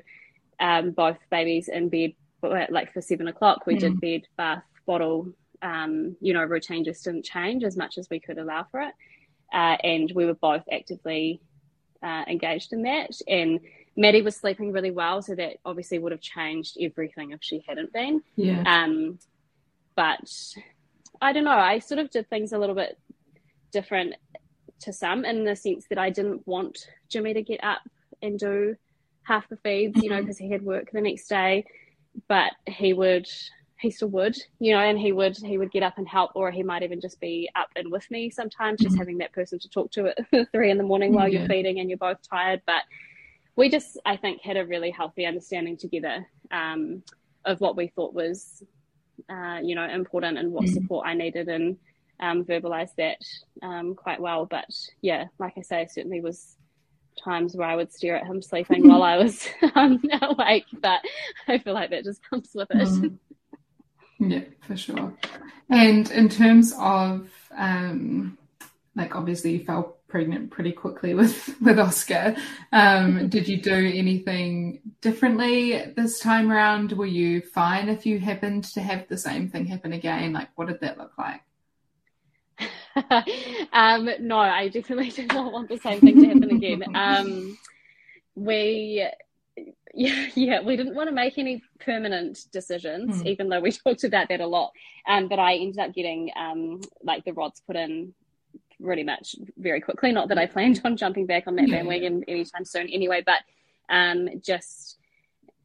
[0.59, 3.79] um, both babies in bed, like for seven o'clock, we mm.
[3.79, 5.31] did bed, bath, bottle.
[5.61, 8.93] Um, you know, routine just didn't change as much as we could allow for it
[9.53, 11.41] uh, and we were both actively
[12.03, 13.19] uh, engaged in that.
[13.27, 13.59] And
[13.95, 17.93] Maddie was sleeping really well, so that obviously would have changed everything if she hadn't
[17.93, 18.21] been.
[18.35, 18.63] Yeah.
[18.65, 19.19] Um,
[19.95, 20.31] but
[21.21, 21.51] I don't know.
[21.51, 22.97] I sort of did things a little bit
[23.71, 24.15] different
[24.81, 27.81] to some in the sense that I didn't want Jimmy to get up
[28.21, 28.75] and do
[29.23, 30.45] half the feeds, you know, because mm-hmm.
[30.45, 31.65] he had work the next day.
[32.27, 33.27] But he would
[33.79, 36.49] he still would, you know, and he would he would get up and help, or
[36.51, 38.99] he might even just be up and with me sometimes, just mm-hmm.
[38.99, 41.39] having that person to talk to at three in the morning while yeah.
[41.39, 42.61] you're feeding and you're both tired.
[42.65, 42.83] But
[43.55, 47.03] we just, I think, had a really healthy understanding together um,
[47.45, 48.63] of what we thought was,
[49.29, 50.73] uh, you know, important and what mm-hmm.
[50.73, 51.77] support I needed, and
[52.19, 53.19] um, verbalize that
[53.61, 54.47] um, quite well.
[54.47, 54.69] But
[55.01, 56.56] yeah, like I say, certainly was
[57.17, 60.65] times where I would stare at him sleeping while I was um, awake.
[60.73, 61.01] But
[61.47, 62.77] I feel like that just comes with it.
[62.77, 63.17] Mm.
[64.19, 65.13] Yeah, for sure.
[65.69, 68.35] And in terms of um,
[68.95, 72.35] like obviously you fell pregnant pretty quickly with with Oscar.
[72.71, 76.93] Um, did you do anything differently this time around?
[76.93, 80.33] Were you fine if you happened to have the same thing happen again?
[80.33, 81.41] Like, what did that look like?
[83.73, 86.83] um, no, I definitely did not want the same thing to happen again.
[86.95, 87.57] Um,
[88.35, 89.07] we,
[89.93, 93.25] yeah, yeah, we didn't want to make any permanent decisions, mm.
[93.25, 94.71] even though we talked about that a lot.
[95.07, 98.13] Um, but I ended up getting um, like the rods put in
[98.81, 100.11] pretty much very quickly.
[100.11, 101.77] Not that I planned on jumping back on that yeah.
[101.77, 103.23] bandwagon anytime soon, anyway.
[103.25, 103.39] But
[103.89, 104.97] um, just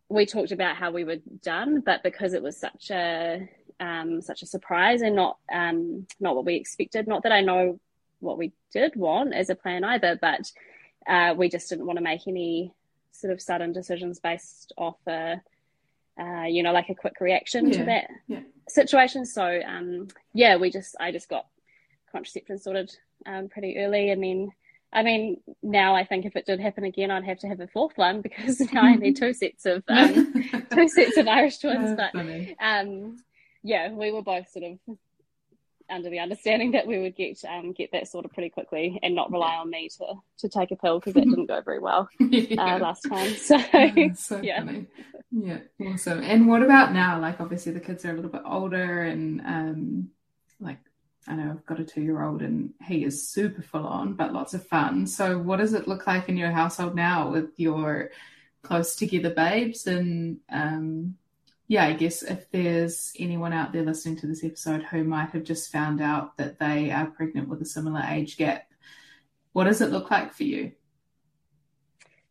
[0.09, 3.49] we talked about how we were done, but because it was such a
[3.81, 7.07] um, such a surprise and not um, not what we expected.
[7.07, 7.81] Not that I know
[8.20, 10.51] what we did want as a plan either, but
[11.07, 12.73] uh, we just didn't want to make any
[13.11, 15.41] sort of sudden decisions based off a
[16.20, 17.79] uh, you know like a quick reaction yeah.
[17.79, 18.41] to that yeah.
[18.68, 19.27] situation.
[19.27, 21.47] So um, yeah, we just I just got
[22.11, 22.95] contraception sorted
[23.27, 24.53] um, pretty early, and then.
[24.95, 27.66] I mean, now I think if it did happen again, I'd have to have a
[27.66, 30.35] fourth one because now I need two sets of um,
[30.70, 31.97] two sets of Irish twins.
[31.97, 33.16] That's but um,
[33.63, 34.97] yeah, we were both sort of
[35.91, 39.31] under the understanding that we would get um, get that sorted pretty quickly and not
[39.31, 42.77] rely on me to to take a pill because that didn't go very well yeah.
[42.77, 43.35] uh, last time.
[43.35, 43.59] So,
[44.17, 44.65] so yeah.
[44.65, 44.87] Funny.
[45.31, 46.23] Yeah, awesome.
[46.23, 47.19] And what about now?
[47.19, 50.11] Like, obviously, the kids are a little bit older, and um,
[50.61, 50.79] like
[51.27, 54.33] I know I've got a two year old, and he is super full on, but
[54.33, 55.07] lots of fun.
[55.07, 58.11] So, what does it look like in your household now with your
[58.63, 61.17] close together babes and um,
[61.73, 65.43] yeah, I guess if there's anyone out there listening to this episode who might have
[65.43, 68.66] just found out that they are pregnant with a similar age gap,
[69.55, 70.73] what does it look like for you?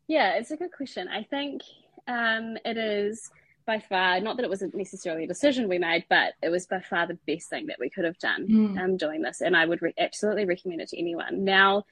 [0.06, 1.08] Yeah, it's a good question.
[1.08, 1.62] I think
[2.06, 3.32] um, it is
[3.66, 6.78] by far not that it wasn't necessarily a decision we made, but it was by
[6.78, 8.78] far the best thing that we could have done mm.
[8.78, 11.42] um, doing this, and I would re- absolutely recommend it to anyone.
[11.42, 11.84] Now,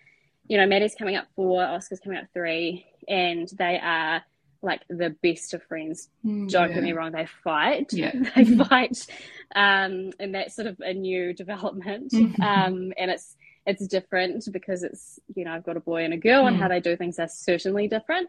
[0.47, 4.23] you know, Maddie's coming up four, Oscar's coming up three, and they are
[4.63, 6.09] like the best of friends.
[6.25, 6.75] Mm, Don't yeah.
[6.75, 7.93] get me wrong, they fight.
[7.93, 8.13] Yeah.
[8.35, 9.07] they fight.
[9.55, 12.13] Um, and that's sort of a new development.
[12.13, 12.43] Mm-hmm.
[12.43, 13.37] um, and it's
[13.67, 16.49] it's different because it's, you know, I've got a boy and a girl mm.
[16.49, 18.29] and how they do things are certainly different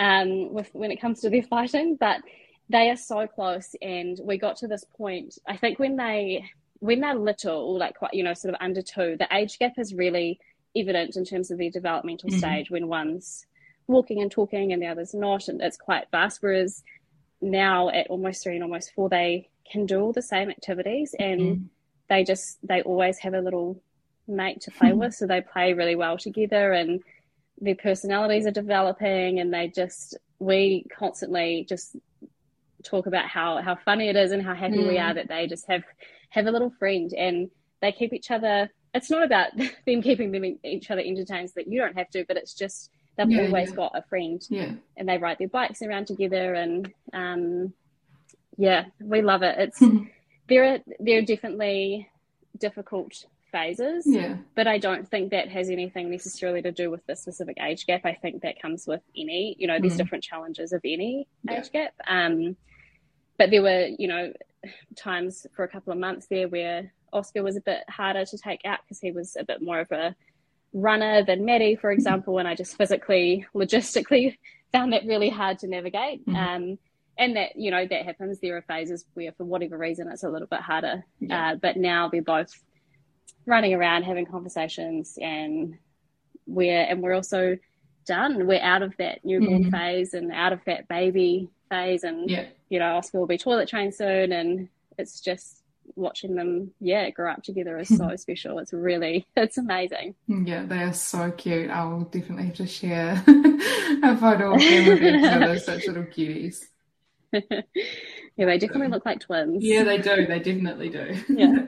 [0.00, 1.96] um, with when it comes to their fighting.
[1.98, 2.20] But
[2.68, 6.50] they are so close and we got to this point, I think when they
[6.80, 9.94] when they're little, like quite, you know, sort of under two, the age gap is
[9.94, 10.38] really
[10.76, 12.38] evident in terms of their developmental mm-hmm.
[12.38, 13.46] stage when one's
[13.86, 16.82] walking and talking and the other's not and it's quite vast whereas
[17.40, 21.40] now at almost three and almost four they can do all the same activities and
[21.40, 21.64] mm.
[22.08, 23.80] they just they always have a little
[24.26, 27.02] mate to play with so they play really well together and
[27.60, 31.96] their personalities are developing and they just we constantly just
[32.82, 34.88] talk about how how funny it is and how happy mm.
[34.88, 35.82] we are that they just have
[36.30, 39.50] have a little friend and they keep each other it's not about
[39.86, 42.90] them keeping them each other entertained so that you don't have to but it's just
[43.16, 43.76] they've yeah, always yeah.
[43.76, 47.72] got a friend yeah and they ride their bikes around together and um
[48.56, 49.82] yeah we love it it's
[50.48, 52.08] there are there are definitely
[52.58, 57.14] difficult phases yeah but i don't think that has anything necessarily to do with the
[57.14, 59.98] specific age gap i think that comes with any you know there's mm.
[59.98, 61.60] different challenges of any yeah.
[61.60, 62.56] age gap um
[63.38, 64.32] but there were you know
[64.96, 68.64] times for a couple of months there where oscar was a bit harder to take
[68.64, 70.16] out because he was a bit more of a
[70.74, 74.36] runner than Maddie, for example, and I just physically, logistically
[74.72, 76.26] found that really hard to navigate.
[76.26, 76.36] Mm-hmm.
[76.36, 76.78] Um,
[77.16, 78.40] and that, you know, that happens.
[78.40, 81.04] There are phases where, for whatever reason, it's a little bit harder.
[81.20, 81.52] Yeah.
[81.52, 82.52] Uh, but now we're both
[83.46, 85.78] running around, having conversations, and
[86.46, 87.56] we're and we're also
[88.04, 88.48] done.
[88.48, 89.70] We're out of that newborn mm-hmm.
[89.70, 92.46] phase and out of that baby phase, and yeah.
[92.68, 94.68] you know, Oscar will be toilet trained soon, and
[94.98, 95.62] it's just
[95.96, 98.58] watching them, yeah, grow up together is so special.
[98.58, 100.14] It's really, it's amazing.
[100.26, 101.70] Yeah, they are so cute.
[101.70, 103.22] I will definitely have to share
[104.02, 105.58] a photo of them with each other.
[105.58, 106.64] Such little cuties.
[107.32, 107.40] yeah,
[108.36, 109.64] they definitely look like twins.
[109.64, 110.26] Yeah, they do.
[110.26, 111.16] They definitely do.
[111.28, 111.66] Yeah.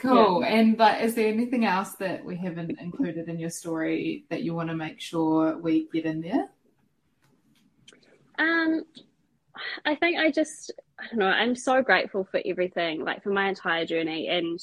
[0.00, 0.42] cool.
[0.42, 0.48] Yeah.
[0.48, 4.54] And but is there anything else that we haven't included in your story that you
[4.54, 6.48] want to make sure we get in there?
[8.38, 8.82] Um,
[9.84, 13.48] I think I just I don't know, I'm so grateful for everything, like for my
[13.48, 14.28] entire journey.
[14.28, 14.60] And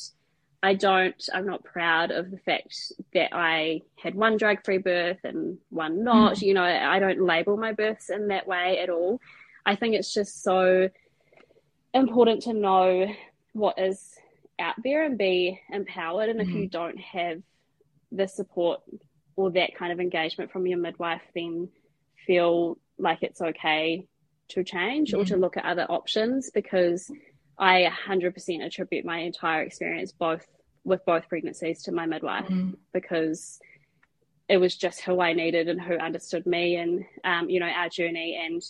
[0.61, 5.19] I don't, I'm not proud of the fact that I had one drug free birth
[5.23, 6.37] and one not.
[6.37, 6.41] Mm.
[6.41, 9.21] You know, I don't label my births in that way at all.
[9.65, 10.89] I think it's just so
[11.93, 13.07] important to know
[13.53, 14.15] what is
[14.59, 16.29] out there and be empowered.
[16.29, 16.49] And mm-hmm.
[16.49, 17.41] if you don't have
[18.11, 18.81] the support
[19.35, 21.69] or that kind of engagement from your midwife, then
[22.25, 24.07] feel like it's okay
[24.49, 25.41] to change or to mm-hmm.
[25.41, 27.11] look at other options because
[27.57, 30.45] I 100% attribute my entire experience both
[30.83, 32.71] with both pregnancies to my midwife mm-hmm.
[32.93, 33.59] because
[34.47, 37.89] it was just who I needed and who understood me and um, you know our
[37.89, 38.61] journey and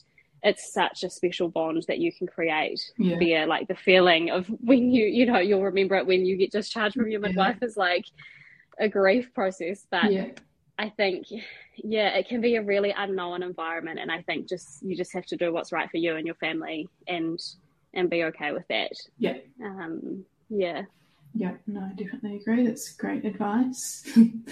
[0.44, 3.18] it's such a special bond that you can create yeah.
[3.18, 6.52] via like the feeling of when you you know you'll remember it when you get
[6.52, 7.68] discharged from your midwife yeah.
[7.68, 8.06] is like
[8.80, 10.28] a grief process but yeah.
[10.78, 11.28] I think
[11.78, 15.26] yeah it can be a really unknown environment and I think just you just have
[15.28, 17.40] to do what's right for you and your family and
[17.94, 20.84] and be okay with that yeah um yeah
[21.38, 22.66] yeah, no, I definitely agree.
[22.66, 24.08] That's great advice.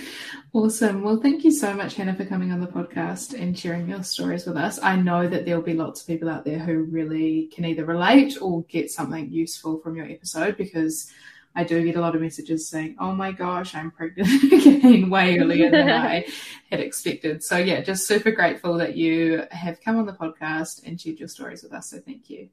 [0.54, 1.02] awesome.
[1.02, 4.46] Well, thank you so much, Hannah, for coming on the podcast and sharing your stories
[4.46, 4.80] with us.
[4.84, 8.38] I know that there'll be lots of people out there who really can either relate
[8.42, 11.10] or get something useful from your episode because
[11.56, 15.38] I do get a lot of messages saying, oh my gosh, I'm pregnant again way
[15.38, 16.26] earlier than I
[16.72, 17.44] had expected.
[17.44, 21.28] So, yeah, just super grateful that you have come on the podcast and shared your
[21.28, 21.92] stories with us.
[21.92, 22.50] So, thank you.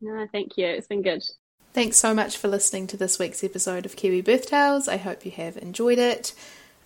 [0.00, 0.66] No, thank you.
[0.66, 1.22] It's been good.
[1.72, 4.88] Thanks so much for listening to this week's episode of Kiwi Birth Tales.
[4.88, 6.32] I hope you have enjoyed it.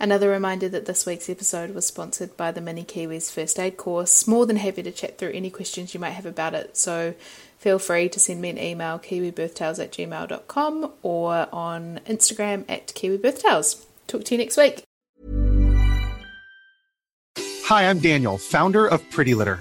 [0.00, 4.26] Another reminder that this week's episode was sponsored by the Mini Kiwis First Aid course.
[4.26, 7.14] More than happy to chat through any questions you might have about it, so
[7.58, 13.84] feel free to send me an email kiwibirthtales at gmail.com or on Instagram at kiwibirthtales.
[14.06, 14.82] Talk to you next week.
[17.64, 19.60] Hi, I'm Daniel, founder of Pretty Litter.